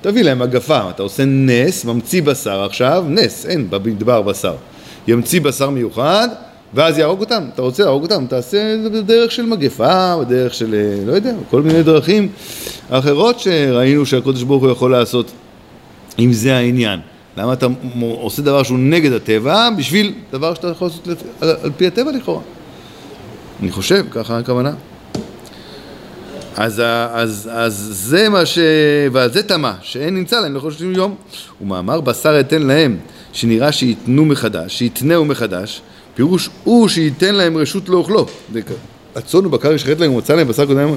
תביא 0.00 0.22
להם 0.22 0.38
מגפה. 0.38 0.90
אתה 0.90 1.02
עושה 1.02 1.24
נס, 1.26 1.84
ממציא 1.84 2.22
בשר 2.22 2.64
עכשיו, 2.64 3.04
נס, 3.08 3.46
אין 3.46 3.70
במדבר 3.70 4.22
בשר. 4.22 4.54
ימציא 5.08 5.40
בשר 5.40 5.70
מיוחד, 5.70 6.28
ואז 6.74 6.98
יהרוג 6.98 7.20
אותם. 7.20 7.44
אתה 7.54 7.62
רוצה 7.62 7.84
להרוג 7.84 8.02
אותם, 8.02 8.26
תעשה 8.28 8.76
בדרך 8.92 9.32
של 9.32 9.46
מגפה, 9.46 10.16
בדרך 10.20 10.54
של, 10.54 10.74
אה, 10.74 11.04
לא 11.06 11.12
יודע, 11.12 11.32
כל 11.50 11.62
מיני 11.62 11.82
דרכים 11.82 12.28
אחרות 12.90 13.40
שראינו 13.40 14.06
שהקדוש 14.06 14.42
ברוך 14.42 14.62
הוא 14.62 14.70
יכול 14.70 14.90
לעשות, 14.90 15.32
אם 16.18 16.32
זה 16.32 16.56
העניין. 16.56 17.00
למה 17.36 17.52
אתה 17.52 17.66
עושה 18.00 18.42
דבר 18.42 18.62
שהוא 18.62 18.78
נגד 18.78 19.12
הטבע, 19.12 19.68
בשביל 19.78 20.14
דבר 20.32 20.54
שאתה 20.54 20.68
יכול 20.68 20.88
לעשות 20.88 21.08
על, 21.40 21.48
על 21.62 21.70
פי 21.76 21.86
הטבע 21.86 22.12
לכאורה? 22.12 22.42
אני 23.62 23.70
חושב, 23.70 24.06
ככה 24.10 24.38
הכוונה. 24.38 24.72
אז, 26.56 26.82
אז, 27.12 27.50
אז 27.52 27.88
זה 27.92 28.28
מה 28.28 28.46
ש... 28.46 28.58
ועל 29.12 29.32
זה 29.32 29.42
תמה, 29.42 29.74
שאין 29.82 30.14
נמצא 30.14 30.40
להם 30.40 30.56
לכל 30.56 30.70
שלושים 30.70 30.92
יום. 30.92 31.14
ומאמר 31.60 32.00
בשר 32.00 32.40
אתן 32.40 32.62
להם, 32.62 32.96
שנראה 33.32 33.72
שייתנו 33.72 34.24
מחדש, 34.24 34.78
שיתנהו 34.78 35.24
מחדש, 35.24 35.82
פירוש 36.14 36.50
הוא 36.64 36.88
שייתן 36.88 37.34
להם 37.34 37.56
רשות 37.56 37.88
לאוכלו. 37.88 38.26
הצאן 39.16 39.46
ובקר 39.46 39.72
ישחט 39.72 40.00
להם 40.00 40.14
ומצא 40.14 40.34
להם 40.34 40.48
בשר 40.48 40.66
קודם. 40.66 40.94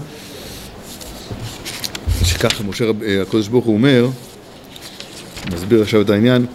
שככה 2.23 2.63
משה, 2.63 2.85
רב, 2.85 2.95
הקדוש 3.21 3.47
ברוך 3.47 3.65
הוא 3.65 3.73
אומר, 3.73 4.07
נסביר 5.53 5.81
עכשיו 5.81 6.01
את 6.01 6.09
העניין. 6.09 6.45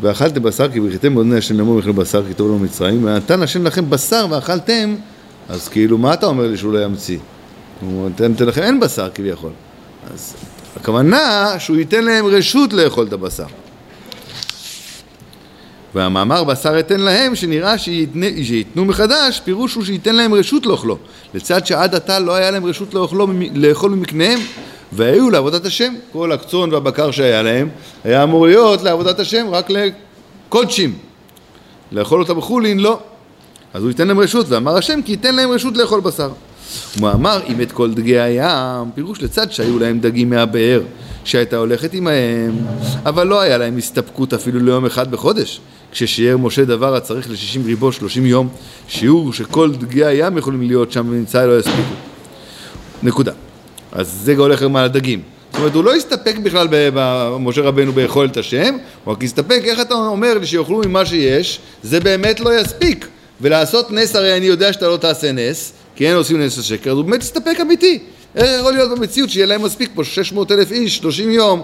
ואכלתם 0.00 0.42
בשר 0.42 0.68
כי 0.72 0.80
ברכיתם 0.80 1.14
באוזני 1.14 1.38
השם 1.38 1.58
לאמור 1.58 1.78
יאכלו 1.78 1.94
בשר 1.94 2.26
כי 2.28 2.34
טוב 2.34 2.48
לנו 2.48 2.58
מצרים 2.58 3.04
ונתן 3.04 3.42
השם 3.42 3.64
לכם 3.64 3.90
בשר 3.90 4.26
ואכלתם 4.30 4.94
אז 5.48 5.68
כאילו 5.68 5.98
מה 5.98 6.14
אתה 6.14 6.26
אומר 6.26 6.46
לי 6.46 6.56
שהוא 6.56 6.72
לא 6.72 6.84
ימציא? 6.84 7.18
הוא 7.80 8.08
נותן 8.08 8.46
לכם 8.46 8.62
אין 8.62 8.80
בשר 8.80 9.08
כביכול 9.14 9.50
אז 10.14 10.34
הכוונה 10.76 11.54
שהוא 11.58 11.76
ייתן 11.76 12.04
להם 12.04 12.26
רשות 12.26 12.72
לאכול 12.72 13.06
את 13.06 13.12
הבשר 13.12 13.44
והמאמר 15.94 16.44
בשר 16.44 16.80
אתן 16.80 17.00
להם 17.00 17.34
שנראה 17.34 17.78
שיתנה, 17.78 18.26
שייתנו 18.42 18.84
מחדש 18.84 19.40
פירוש 19.44 19.74
הוא 19.74 19.84
שייתן 19.84 20.14
להם 20.14 20.34
רשות 20.34 20.66
לאכלו 20.66 20.98
לצד 21.34 21.66
שעד 21.66 21.94
עתה 21.94 22.18
לא 22.18 22.34
היה 22.34 22.50
להם 22.50 22.64
רשות 22.64 22.94
לאכלו, 22.94 23.26
לאכול 23.54 23.90
ממקניהם 23.90 24.40
והיו 24.92 25.30
לעבודת 25.30 25.64
השם 25.64 25.94
כל 26.12 26.32
הקצון 26.32 26.72
והבקר 26.72 27.10
שהיה 27.10 27.42
להם 27.42 27.68
היה 28.04 28.22
אמור 28.22 28.46
להיות 28.46 28.82
לעבודת 28.82 29.20
השם 29.20 29.46
רק 29.50 29.70
לקודשים. 29.70 30.98
לאכול 31.92 32.20
אותה 32.20 32.34
בחולין 32.34 32.78
לא 32.78 32.98
אז 33.74 33.82
הוא 33.82 33.90
ייתן 33.90 34.08
להם 34.08 34.18
רשות 34.18 34.46
ואמר 34.48 34.76
השם 34.76 35.02
כי 35.02 35.12
ייתן 35.12 35.34
להם 35.34 35.50
רשות 35.50 35.76
לאכול 35.76 36.00
בשר. 36.00 36.30
הוא 37.00 37.10
אמר 37.10 37.40
אם 37.48 37.60
את 37.60 37.72
כל 37.72 37.94
דגי 37.94 38.20
הים 38.20 38.90
פירוש 38.94 39.22
לצד 39.22 39.52
שהיו 39.52 39.78
להם 39.78 40.00
דגים 40.00 40.30
מהבאר 40.30 40.82
שהייתה 41.24 41.56
הולכת 41.56 41.94
עמהם. 41.94 42.56
אבל 43.06 43.26
לא 43.26 43.40
היה 43.40 43.58
להם 43.58 43.78
הסתפקות 43.78 44.34
אפילו 44.34 44.60
ליום 44.60 44.86
אחד 44.86 45.10
בחודש. 45.10 45.60
כששיער 45.92 46.36
משה 46.36 46.64
דבר 46.64 46.94
הצריך 46.94 47.30
לשישים 47.30 47.64
ריבו 47.64 47.92
שלושים 47.92 48.26
יום, 48.26 48.48
שיעור 48.88 49.32
שכל 49.32 49.72
דגי 49.72 50.04
הים 50.04 50.38
יכולים 50.38 50.62
להיות 50.62 50.92
שם 50.92 51.06
ונמצא 51.10 51.46
לא 51.46 51.58
יספיקו. 51.58 51.94
נקודה. 53.02 53.32
אז 53.92 54.20
זה 54.24 54.34
הולך 54.36 54.62
על 54.62 54.76
הדגים. 54.76 55.22
זאת 55.50 55.58
אומרת, 55.58 55.74
הוא 55.74 55.84
לא 55.84 55.94
הסתפק 55.94 56.36
בכלל 56.42 56.68
במשה 56.70 57.60
רבנו 57.60 57.92
באכול 57.92 58.26
את 58.26 58.36
השם, 58.36 58.76
הוא 59.04 59.12
רק 59.12 59.24
הסתפק, 59.24 59.62
איך 59.64 59.80
אתה 59.80 59.94
אומר 59.94 60.38
לי 60.38 60.46
שיאכלו 60.46 60.82
ממה 60.86 61.06
שיש, 61.06 61.58
זה 61.82 62.00
באמת 62.00 62.40
לא 62.40 62.60
יספיק. 62.60 63.06
ולעשות 63.40 63.90
נס, 63.90 64.16
הרי 64.16 64.36
אני 64.36 64.46
יודע 64.46 64.72
שאתה 64.72 64.88
לא 64.88 64.96
תעשה 64.96 65.32
נס, 65.32 65.72
כי 65.96 66.08
אין 66.08 66.16
עושים 66.16 66.42
נס 66.42 66.58
השקר, 66.58 66.90
אז 66.90 66.96
הוא 66.96 67.04
באמת 67.04 67.22
הסתפק 67.22 67.56
אמיתי. 67.62 67.98
איך 68.36 68.60
יכול 68.60 68.72
להיות 68.72 68.98
במציאות 68.98 69.30
שיהיה 69.30 69.46
להם 69.46 69.62
מספיק 69.62 69.90
פה 69.94 70.04
600 70.04 70.52
אלף 70.52 70.72
איש, 70.72 70.96
30 70.96 71.30
יום, 71.30 71.62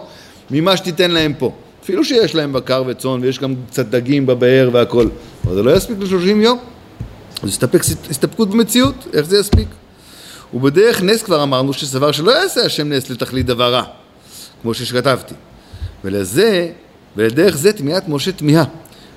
ממה 0.51 0.77
שתיתן 0.77 1.11
להם 1.11 1.33
פה. 1.39 1.53
אפילו 1.83 2.05
שיש 2.05 2.35
להם 2.35 2.53
בקר 2.53 2.83
וצאן 2.87 3.19
ויש 3.23 3.39
גם 3.39 3.55
קצת 3.71 3.87
דגים 3.87 4.27
בבאר 4.27 4.71
והכל, 4.73 5.09
אבל 5.45 5.55
זה 5.55 5.63
לא 5.63 5.77
יספיק 5.77 5.97
ל-30 6.01 6.29
יום. 6.29 6.59
אז 7.43 7.49
הסתפק, 7.49 7.81
הסתפקות 8.11 8.51
במציאות, 8.51 9.07
איך 9.15 9.27
זה 9.27 9.39
יספיק? 9.39 9.69
ובדרך 10.55 11.03
נס 11.03 11.23
כבר 11.23 11.43
אמרנו 11.43 11.73
שסבר 11.73 12.13
שלא 12.13 12.31
יעשה 12.31 12.61
השם 12.61 12.93
נס 12.93 13.11
לתכלית 13.11 13.47
דבר 13.47 13.75
רע, 13.75 13.83
כמו 14.63 14.75
שכתבתי. 14.75 15.35
ולזה, 16.05 16.69
ולדרך 17.17 17.57
זה 17.57 17.73
תמיהת 17.73 18.09
משה 18.09 18.33
תמיהה. 18.33 18.65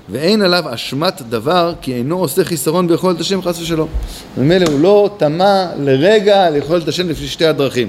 ואין 0.08 0.42
עליו 0.42 0.64
אשמת 0.74 1.22
דבר 1.22 1.74
כי 1.80 1.94
אינו 1.94 2.18
עושה 2.18 2.44
חיסרון 2.44 2.88
ביכולת 2.88 3.20
השם 3.20 3.42
חס 3.42 3.60
ושלום. 3.60 3.88
ממילא 4.36 4.66
הוא 4.70 4.80
לא 4.80 5.10
טמא 5.18 5.66
לרגע 5.78 6.50
ליכולת 6.50 6.88
השם 6.88 7.08
לפי 7.08 7.28
שתי 7.28 7.46
הדרכים. 7.46 7.88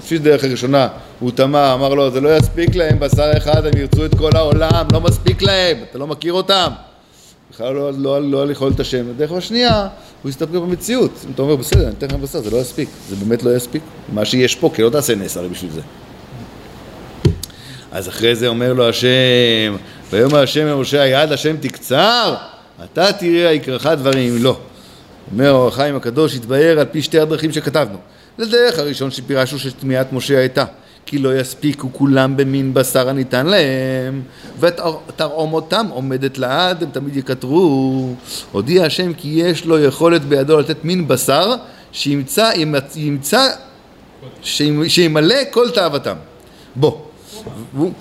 לפי 0.00 0.18
דרך 0.18 0.44
הראשונה 0.44 0.88
הוא 1.20 1.30
טמא, 1.30 1.74
אמר 1.74 1.94
לו 1.94 2.10
זה 2.10 2.20
לא 2.20 2.36
יספיק 2.36 2.74
להם 2.74 2.98
בשר 2.98 3.30
אחד, 3.36 3.66
הם 3.66 3.72
ירצו 3.80 4.04
את 4.04 4.14
כל 4.18 4.30
העולם, 4.34 4.86
לא 4.92 5.00
מספיק 5.00 5.42
להם, 5.42 5.76
אתה 5.90 5.98
לא 5.98 6.06
מכיר 6.06 6.32
אותם. 6.32 6.68
בכלל 7.58 7.74
לא, 7.74 7.92
לא, 7.92 8.30
לא 8.30 8.46
לאכול 8.46 8.72
את 8.74 8.80
השם. 8.80 9.14
בדרך 9.14 9.32
השנייה 9.32 9.88
הוא 10.22 10.30
יסתפק 10.30 10.50
במציאות. 10.50 11.10
אם 11.26 11.32
אתה 11.34 11.42
אומר 11.42 11.56
בסדר, 11.56 11.84
אני 11.86 11.94
אתן 11.98 12.06
לך 12.06 12.12
בשר, 12.14 12.40
זה 12.40 12.50
לא 12.50 12.56
יספיק, 12.56 12.88
זה 13.08 13.16
באמת 13.16 13.42
לא 13.42 13.56
יספיק. 13.56 13.82
מה 14.12 14.24
שיש 14.24 14.54
פה, 14.54 14.70
כי 14.74 14.82
לא 14.82 14.90
תעשה 14.90 15.14
נס 15.14 15.36
הרי 15.36 15.48
בשביל 15.48 15.70
זה. 15.70 15.80
אז 17.92 18.08
אחרי 18.08 18.36
זה 18.36 18.48
אומר 18.48 18.72
לו 18.72 18.88
השם, 18.88 19.76
ויאמר 20.10 20.42
השם 20.42 20.66
למשה 20.66 21.02
היד 21.02 21.32
השם 21.32 21.56
תקצר, 21.56 22.34
אתה 22.84 23.12
תראה 23.12 23.52
יקרך 23.52 23.86
דברים, 23.86 24.42
לא. 24.42 24.58
אומר 25.32 25.50
אור 25.50 25.68
החיים 25.68 25.96
הקדוש, 25.96 26.34
התבהר 26.34 26.78
על 26.78 26.86
פי 26.86 27.02
שתי 27.02 27.20
הדרכים 27.20 27.52
שכתבנו. 27.52 27.98
לדרך 28.38 28.78
הראשון 28.78 29.10
שפירשנו 29.10 29.58
שתמיהת 29.58 30.12
משה 30.12 30.38
הייתה 30.38 30.64
כי 31.08 31.18
לא 31.18 31.38
יספיקו 31.40 31.88
כולם 31.92 32.36
במין 32.36 32.74
בשר 32.74 33.08
הניתן 33.08 33.46
להם 33.46 34.22
ותרעומותם 34.60 35.86
עומדת 35.90 36.38
לעד, 36.38 36.82
הם 36.82 36.90
תמיד 36.90 37.16
יקטרו. 37.16 38.14
הודיע 38.52 38.84
השם 38.84 39.12
כי 39.12 39.28
יש 39.28 39.64
לו 39.64 39.78
יכולת 39.78 40.24
בידו 40.24 40.58
לתת 40.58 40.84
מין 40.84 41.08
בשר 41.08 41.54
שימצא, 41.92 42.50
ימצא, 42.96 43.48
שימלא 44.88 45.36
כל 45.50 45.70
תאוותם. 45.70 46.16
בוא. 46.76 46.92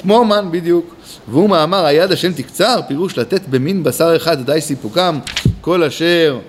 כמו 0.02 0.26
מן 0.26 0.52
בדיוק. 0.52 0.96
והוא 1.28 1.50
מאמר 1.50 1.86
היד 1.86 2.12
השם 2.12 2.34
תקצר, 2.34 2.80
פירוש 2.88 3.18
לתת 3.18 3.42
במין 3.50 3.84
בשר 3.84 4.16
אחד 4.16 4.46
די 4.46 4.62
סיפוקם, 4.62 5.20
כל 5.62 5.84
אשר 5.84 6.40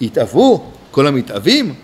יתאוו, 0.00 0.64
כל 0.90 1.06
המתאווים, 1.06 1.74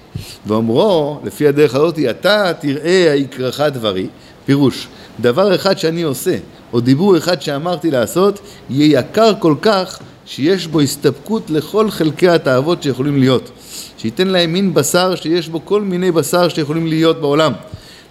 ואומרו, 0.46 1.20
לפי 1.24 1.48
הדרך 1.48 1.74
הזאת, 1.74 1.98
אתה 2.10 2.52
תראה 2.60 3.12
היקרך 3.12 3.60
דברי, 3.60 4.06
פירוש, 4.46 4.88
דבר 5.20 5.54
אחד 5.54 5.78
שאני 5.78 6.02
עושה, 6.02 6.36
או 6.72 6.80
דיבור 6.80 7.16
אחד 7.16 7.42
שאמרתי 7.42 7.90
לעשות, 7.90 8.40
יהיה 8.70 9.00
יקר 9.00 9.32
כל 9.38 9.54
כך 9.62 9.98
שיש 10.26 10.66
בו 10.66 10.80
הסתפקות 10.80 11.50
לכל 11.50 11.90
חלקי 11.90 12.28
התאוות 12.28 12.82
שיכולים 12.82 13.18
להיות. 13.18 13.50
שייתן 13.98 14.28
להם 14.28 14.52
מין 14.52 14.74
בשר 14.74 15.14
שיש 15.14 15.48
בו 15.48 15.64
כל 15.64 15.82
מיני 15.82 16.12
בשר 16.12 16.48
שיכולים 16.48 16.86
להיות 16.86 17.20
בעולם. 17.20 17.52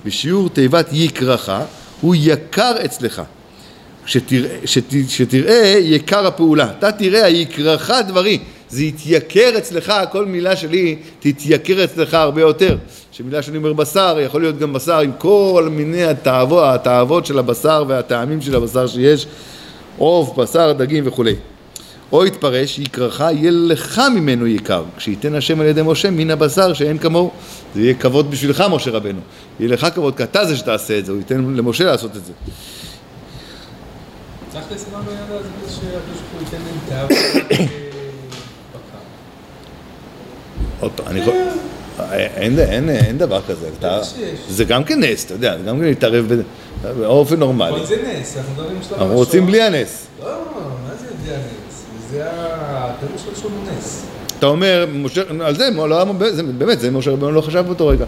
בשיעור 0.05 0.49
תיבת 0.49 0.89
יקרך 0.91 1.51
הוא 2.01 2.15
יקר 2.17 2.73
אצלך. 2.85 3.21
שתראה, 4.05 4.57
שת, 4.65 4.83
שתראה 5.07 5.75
יקר 5.81 6.27
הפעולה. 6.27 6.71
אתה 6.79 6.91
תראה 6.91 7.25
היקרך 7.25 7.91
דברי. 8.07 8.39
זה 8.71 8.83
יתייקר 8.83 9.49
אצלך, 9.57 9.93
כל 10.11 10.25
מילה 10.25 10.55
שלי 10.55 10.95
תתייקר 11.19 11.83
אצלך 11.83 12.13
הרבה 12.13 12.41
יותר. 12.41 12.77
שמילה 13.11 13.41
שאני 13.41 13.57
אומר 13.57 13.73
בשר, 13.73 14.17
יכול 14.25 14.41
להיות 14.41 14.59
גם 14.59 14.73
בשר 14.73 14.99
עם 14.99 15.11
כל 15.17 15.67
מיני 15.71 16.03
התאוות, 16.03 16.63
התאוות 16.75 17.25
של 17.25 17.39
הבשר 17.39 17.83
והטעמים 17.87 18.41
של 18.41 18.55
הבשר 18.55 18.87
שיש, 18.87 19.27
עוף, 19.97 20.37
בשר, 20.37 20.71
דגים 20.71 21.03
וכולי. 21.07 21.35
או 22.11 22.25
יתפרש, 22.25 22.79
יקרך, 22.79 23.19
יהיה 23.19 23.51
לך 23.51 24.01
ממנו 24.15 24.47
יקר, 24.47 24.83
כשייתן 24.97 25.35
השם 25.35 25.61
על 25.61 25.67
ידי 25.67 25.81
משה 25.85 26.11
מן 26.11 26.31
הבשר 26.31 26.73
שאין 26.73 26.97
כמוהו. 26.97 27.31
זה 27.75 27.81
יהיה 27.81 27.93
כבוד 27.93 28.31
בשבילך, 28.31 28.63
משה 28.71 28.91
רבנו. 28.91 29.19
יהיה 29.59 29.71
לך 29.71 29.87
כבוד, 29.95 30.17
כי 30.17 30.23
אתה 30.23 30.45
זה 30.45 30.57
שתעשה 30.57 30.99
את 30.99 31.05
זה, 31.05 31.11
הוא 31.11 31.19
ייתן 31.19 31.53
למשה 31.55 31.83
לעשות 31.83 32.17
את 32.17 32.25
זה. 32.25 32.33
צריך 34.51 34.65
לסימן 34.71 35.01
בעניין 35.05 35.23
הזה 35.29 35.49
שהקדוש 35.67 35.91
ברוך 35.97 36.33
הוא 36.33 36.41
ייתן 36.41 36.57
להם 36.65 37.07
תאווה 37.07 37.90
עוד 40.81 40.91
פעם, 40.91 41.07
אני 41.07 41.19
יכול... 41.19 41.33
אין, 42.11 42.59
אין, 42.59 42.89
אין 42.89 43.17
דבר 43.17 43.41
כזה, 43.47 43.69
אתה, 43.79 43.99
זה 44.49 44.65
גם 44.65 44.83
כן 44.83 45.03
נס, 45.03 45.25
אתה 45.25 45.33
יודע, 45.33 45.57
זה 45.57 45.63
גם 45.63 45.79
כן 45.79 45.85
להתערב 45.85 46.31
באופן 46.99 47.39
נורמלי. 47.39 47.69
אבל 47.69 47.85
זה 47.85 47.95
נס, 47.95 48.37
אנחנו 48.37 48.53
מדברים 48.53 48.79
בשלב 48.79 48.99
אנחנו 48.99 49.15
רוצים 49.15 49.45
בלי 49.45 49.61
הנס. 49.61 50.07
לא, 50.23 50.29
מה 50.29 50.93
זה 50.99 51.05
בלי 51.23 51.33
הנס? 51.33 51.83
זה 52.11 52.23
הפירוש 52.25 53.21
של 53.21 53.41
שום 53.41 53.51
נס. 53.77 54.03
אתה 54.39 54.45
אומר, 54.45 54.85
משה, 54.93 55.21
על 55.41 55.55
זה, 55.55 55.69
לא, 55.75 56.05
זה, 56.31 56.43
באמת, 56.43 56.79
זה 56.79 56.91
משה 56.91 57.11
רבנו 57.11 57.31
לא 57.31 57.41
חשב 57.41 57.59
באותו 57.65 57.87
רגע. 57.87 58.05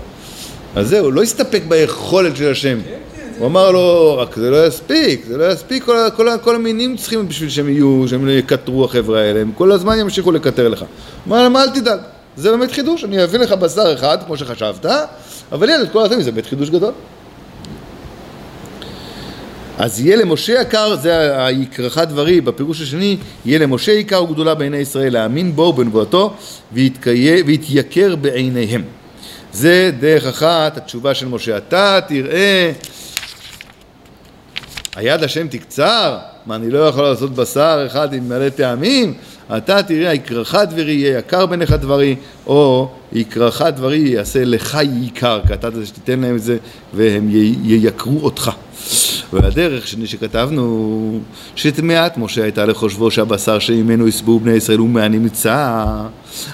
על 0.76 0.86
זה, 0.86 1.00
הוא 1.00 1.14
לא 1.14 1.24
הסתפק 1.24 1.62
ביכולת 1.68 2.36
של 2.36 2.52
השם. 2.52 2.80
כן, 2.86 2.90
כן, 3.16 3.30
הוא 3.38 3.48
אמר 3.48 3.72
לו, 3.72 4.18
רק 4.18 4.36
זה 4.36 4.50
לא 4.50 4.68
יספיק, 4.68 5.26
זה 5.28 5.38
לא 5.38 5.52
יספיק, 5.52 5.84
כל, 5.84 5.98
כל, 6.16 6.28
כל 6.44 6.56
המינים 6.56 6.98
צריכים 6.98 7.28
בשביל 7.28 7.50
שהם 7.50 7.70
יהיו, 7.70 8.06
שהם 8.08 8.30
יקטרו 8.30 8.86
החבר'ה 8.86 9.22
האלה, 9.22 9.42
הם 9.42 9.52
כל 9.58 9.72
הזמן 9.72 10.00
ימשיכו 10.00 10.32
לקטר 10.32 10.70
לך. 10.70 10.86
אמר 11.28 11.44
להם, 11.44 11.58
אל 11.58 11.70
תדאג. 11.70 12.00
זה 12.38 12.52
באמת 12.52 12.72
חידוש, 12.72 13.04
אני 13.04 13.24
אביא 13.24 13.40
לך 13.40 13.52
בשר 13.52 13.94
אחד, 13.94 14.18
כמו 14.26 14.38
שחשבת, 14.38 14.86
אבל 15.52 15.70
ילד, 15.70 15.90
כל 15.92 16.04
הזמן 16.04 16.22
זה 16.22 16.32
באמת 16.32 16.46
חידוש 16.46 16.70
גדול. 16.70 16.94
אז 19.78 20.00
יהיה 20.00 20.16
למשה 20.16 20.62
יקר, 20.62 20.96
זה 20.96 21.46
היקרך 21.46 21.98
דברי, 21.98 22.42
בפירוש 22.42 22.82
השני, 22.82 23.18
יהיה 23.46 23.60
למשה 23.60 23.92
יקר 23.92 24.24
וגדולה 24.24 24.56
בעיני 24.56 24.78
ישראל, 24.78 25.14
להאמין 25.14 25.56
בו 25.56 25.62
ובנבואתו, 25.62 26.34
ויתייקר 27.46 28.16
בעיניהם. 28.16 28.84
זה 29.54 29.92
דרך 30.00 30.26
אחת, 30.26 30.78
התשובה 30.78 31.14
של 31.14 31.28
משה. 31.28 31.58
אתה 31.58 32.00
תראה, 32.08 32.72
היד 34.96 35.24
השם 35.24 35.48
תקצר? 35.48 36.18
מה, 36.46 36.56
אני 36.56 36.70
לא 36.70 36.80
יכול 36.80 37.04
לעשות 37.04 37.36
בשר 37.36 37.84
אחד 37.88 38.14
עם 38.14 38.30
מלא 38.30 38.50
טעמים? 38.50 39.14
אתה 39.58 39.84
תראה 39.84 40.14
יקרך 40.14 40.56
דברי 40.56 40.92
יהיה 40.92 41.20
יקר 41.20 41.46
בעיניך 41.46 41.72
דברי, 41.72 42.16
או 42.48 42.92
יקרך 43.14 43.62
דברי 43.62 43.98
יעשה 43.98 44.46
לך 44.46 44.78
יקר, 45.04 45.40
כי 45.48 45.54
אתה 45.54 45.72
זה 45.72 45.86
שתיתן 45.86 46.20
להם 46.20 46.36
את 46.36 46.42
זה 46.42 46.58
והם 46.94 47.30
ייקרו 47.64 48.20
אותך. 48.24 48.52
והדרך 49.34 49.88
שני 49.88 50.08
שכתבנו, 50.08 51.20
שטמאת 51.56 52.18
משה 52.18 52.44
הייתה 52.44 52.66
לחושבו 52.66 53.12
שהבשר 53.12 53.60
שממנו 53.60 54.08
יסבו 54.08 54.40
בני 54.40 54.52
ישראל 54.52 54.78
הוא 54.78 54.90
מהנמצא, 54.90 55.86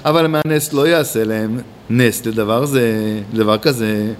אבל 0.05 0.27
מהנס 0.27 0.73
לא 0.73 0.87
יעשה 0.87 1.23
להם 1.23 1.59
נס 1.89 2.25
לדבר 2.25 2.65
זה, 2.65 3.19
לדבר 3.33 3.57
כזה. 3.57 4.13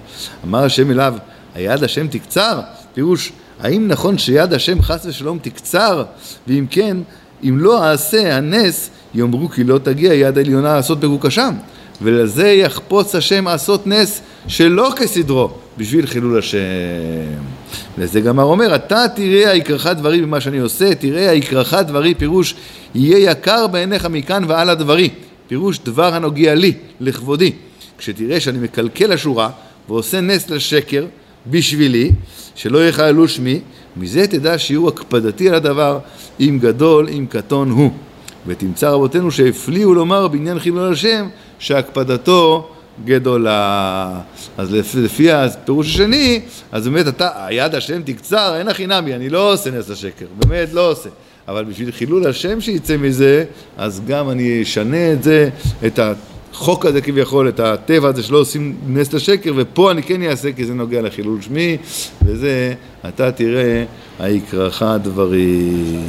אמר 0.44 0.64
השם 0.64 0.90
אליו, 0.90 1.14
היד 1.54 1.84
השם 1.84 2.06
תקצר, 2.06 2.60
פירוש 2.94 3.32
האם 3.62 3.88
נכון 3.88 4.18
שיד 4.18 4.52
השם 4.52 4.82
חס 4.82 5.06
ושלום 5.06 5.38
תקצר? 5.42 6.04
ואם 6.48 6.66
כן, 6.70 6.96
אם 7.44 7.58
לא 7.58 7.84
אעשה 7.84 8.36
הנס, 8.36 8.90
יאמרו 9.14 9.48
כי 9.48 9.64
לא 9.64 9.78
תגיע 9.78 10.14
יד 10.14 10.38
עליונה 10.38 10.74
לעשות 10.74 11.00
בגוקשם. 11.00 11.54
ולזה 12.02 12.48
יחפוץ 12.48 13.14
השם 13.14 13.44
לעשות 13.48 13.86
נס 13.86 14.20
שלא 14.48 14.92
כסדרו, 14.96 15.50
בשביל 15.78 16.06
חילול 16.06 16.38
השם. 16.38 16.58
לזה 17.98 18.20
גמר 18.20 18.42
אומר, 18.42 18.74
אתה 18.74 19.04
תראה 19.14 19.50
היקרך 19.50 19.86
דברי 19.86 20.22
במה 20.22 20.40
שאני 20.40 20.58
עושה, 20.58 20.94
תראה 20.94 21.30
היקרך 21.30 21.74
דברי, 21.74 22.14
פירוש 22.14 22.54
יהיה 22.94 23.30
יקר 23.30 23.66
בעיניך 23.66 24.06
מכאן 24.06 24.44
והלאה 24.48 24.74
דברי. 24.74 25.08
פירוש 25.48 25.78
דבר 25.78 26.14
הנוגע 26.14 26.54
לי, 26.54 26.72
לכבודי. 27.00 27.52
כשתראה 27.98 28.40
שאני 28.40 28.58
מקלקל 28.58 29.12
השורה 29.12 29.50
ועושה 29.88 30.20
נס 30.20 30.50
לשקר 30.50 31.04
בשבילי, 31.46 32.12
שלא 32.54 32.88
יחללו 32.88 33.28
שמי, 33.28 33.60
מזה 33.96 34.26
תדע 34.26 34.58
שיעור 34.58 34.88
הקפדתי 34.88 35.48
על 35.48 35.54
הדבר, 35.54 35.98
אם 36.40 36.58
גדול, 36.60 37.08
אם 37.08 37.26
קטון 37.28 37.70
הוא. 37.70 37.90
ותמצא 38.46 38.90
רבותינו 38.90 39.30
שהפליאו 39.30 39.94
לומר 39.94 40.28
בעניין 40.28 40.58
חילול 40.58 40.92
השם, 40.92 41.28
שהקפדתו 41.58 42.68
גדולה. 43.04 44.20
אז 44.58 44.74
לפי, 44.96 45.32
הפירוש 45.32 45.86
השני, 45.86 46.40
אז 46.72 46.88
באמת 46.88 47.08
אתה, 47.08 47.46
היד 47.46 47.74
השם 47.74 48.02
תקצר, 48.02 48.56
אין 48.56 48.68
הכי 48.68 48.86
נמי, 48.86 49.14
אני 49.14 49.28
לא 49.28 49.52
עושה 49.52 49.70
נס 49.70 49.90
השקר, 49.90 50.26
באמת 50.34 50.72
לא 50.72 50.90
עושה. 50.90 51.08
אבל 51.48 51.64
בשביל 51.64 51.92
חילול 51.92 52.26
השם 52.26 52.60
שיצא 52.60 52.96
מזה, 52.96 53.44
אז 53.76 54.02
גם 54.06 54.30
אני 54.30 54.62
אשנה 54.62 55.12
את 55.12 55.22
זה, 55.22 55.48
את 55.86 55.98
החוק 56.52 56.86
הזה 56.86 57.00
כביכול, 57.00 57.48
את 57.48 57.60
הטבע 57.60 58.08
הזה 58.08 58.22
שלא 58.22 58.38
עושים 58.38 58.76
נס 58.86 59.12
לשקר, 59.12 59.52
ופה 59.56 59.90
אני 59.90 60.02
כן 60.02 60.22
אעשה 60.22 60.52
כי 60.52 60.64
זה 60.64 60.74
נוגע 60.74 61.02
לחילול 61.02 61.42
שמי, 61.42 61.76
וזה, 62.22 62.74
אתה 63.08 63.32
תראה, 63.32 63.84
היקרך 64.18 64.82
דברים. 65.02 66.02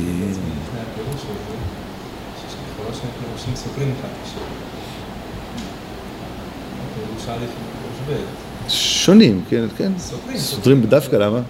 שונים, 8.70 9.42
כן, 9.50 9.66
כן. 9.78 9.92
סותרים. 9.98 10.38
סותרים 10.38 10.82
דווקא, 10.82 11.16
למה? 11.16 11.38
זאת 11.38 11.46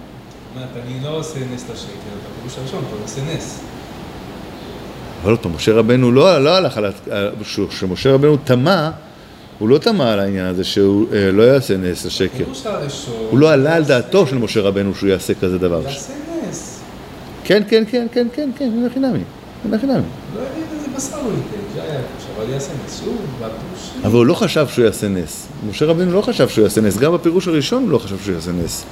אומרת, 0.54 0.68
אני 0.86 1.04
לא 1.04 1.18
עושה 1.18 1.38
נס 1.54 1.64
לשקר, 1.72 1.92
בפירוש 2.36 2.58
הראשון, 2.58 2.84
אבל 2.90 3.02
עושה 3.02 3.20
נס. 3.36 3.71
אבל 5.22 5.36
פעם, 5.36 5.54
משה 5.54 5.72
רבנו 5.72 6.12
לא, 6.12 6.38
לא 6.38 6.56
הלך 6.56 6.78
על... 6.78 6.86
כשמשה 7.70 8.12
רבנו 8.12 8.36
טמא, 8.36 8.90
הוא 9.58 9.68
לא 9.68 9.78
טמא 9.78 10.02
על 10.02 10.20
העניין 10.20 10.46
הזה 10.46 10.64
שהוא 10.64 11.06
אה, 11.12 11.32
לא 11.32 11.42
יעשה 11.42 11.76
נס 11.76 12.06
הראשון... 12.64 13.14
הוא 13.30 13.38
לא 13.38 13.52
עלה 13.52 13.74
על 13.74 13.84
דעתו 13.84 14.26
של 14.26 14.38
משה 14.38 14.60
רבנו 14.60 14.94
שהוא 14.94 15.08
יעשה 15.08 15.34
כזה 15.34 15.58
דבר. 15.58 15.82
יעשה 15.82 16.12
נס. 16.48 16.80
כן, 17.44 17.62
כן, 17.68 17.84
כן, 17.90 18.06
כן, 18.12 18.26
כן, 18.34 18.50
כן, 18.56 18.64
אין 18.64 18.86
הכי 18.90 19.00
נמי. 19.00 19.18
אין 19.64 19.74
הכי 19.74 19.86
נמי. 19.86 19.94
לא 19.94 20.40
יגיד 20.40 20.64
איזה 20.72 20.96
בשר 20.96 21.16
הוא 21.16 21.32
ייתן, 21.32 21.74
זה 21.74 21.98
אבל 22.36 22.52
יעשה 22.52 22.72
נס. 22.86 23.00
שוב, 23.00 23.16
בפירוש... 23.36 23.90
אבל 24.04 24.14
הוא 24.14 24.26
לא 24.26 24.34
חשב 24.34 24.66
שהוא 24.68 24.84
יעשה 24.84 25.08
נס. 25.08 25.46
משה 25.70 25.86
רבנו 25.86 26.12
לא 26.12 26.22
חשב 26.22 26.48
שהוא 26.48 26.62
יעשה 26.64 26.80
נס. 26.80 26.98
גם 26.98 27.14
בפירוש 27.14 27.48
הראשון 27.48 27.82
הוא 27.82 27.90
לא 27.90 27.98
חשב 27.98 28.18
שהוא 28.24 28.34
יעשה 28.34 28.50
נס. 28.52 28.84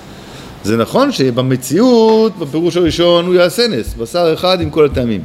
זה 0.64 0.77
נכון 0.77 1.12
שבמציאות, 1.12 2.38
בפירוש 2.38 2.77
הראשון 2.77 3.27
הוא 3.27 3.35
יעשה 3.35 3.69
נס. 3.69 3.95
בשר 3.95 4.35
אחד 4.35 4.61
עם 4.61 4.71
כל 4.71 4.85
הטעמים. 4.85 5.23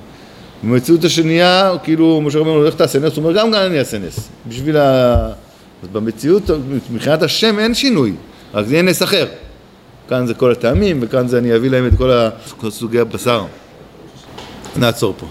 במציאות 0.63 1.04
השנייה, 1.04 1.72
כאילו, 1.84 2.22
משה 2.22 2.39
רבנו 2.39 2.54
הולך 2.54 2.76
תעשה 2.76 3.00
נס, 3.00 3.15
הוא 3.15 3.24
אומר 3.26 3.39
גם 3.39 3.52
גם 3.52 3.62
אני 3.65 3.80
אעשה 3.80 3.98
נס. 3.98 4.30
בשביל 4.48 4.78
ה... 4.78 5.15
אז 5.84 5.89
במציאות, 5.91 6.44
מבחינת 6.91 7.24
השם 7.24 7.60
אין 7.60 7.74
שינוי, 7.74 8.13
רק 8.54 8.65
זה 8.65 8.74
יהיה 8.74 8.84
נס 8.84 9.04
אחר. 9.04 9.28
כאן 10.10 10.28
זה 10.28 10.34
כל 10.34 10.52
הטעמים, 10.52 11.00
וכאן 11.02 11.28
זה 11.28 11.38
אני 11.38 11.56
אביא 11.56 11.70
להם 11.70 11.88
את. 11.88 11.94
כל 12.60 12.72
סוגי 12.72 13.00
הבשר. 13.00 13.46
נעצור 14.78 15.13
פה. 15.20 15.26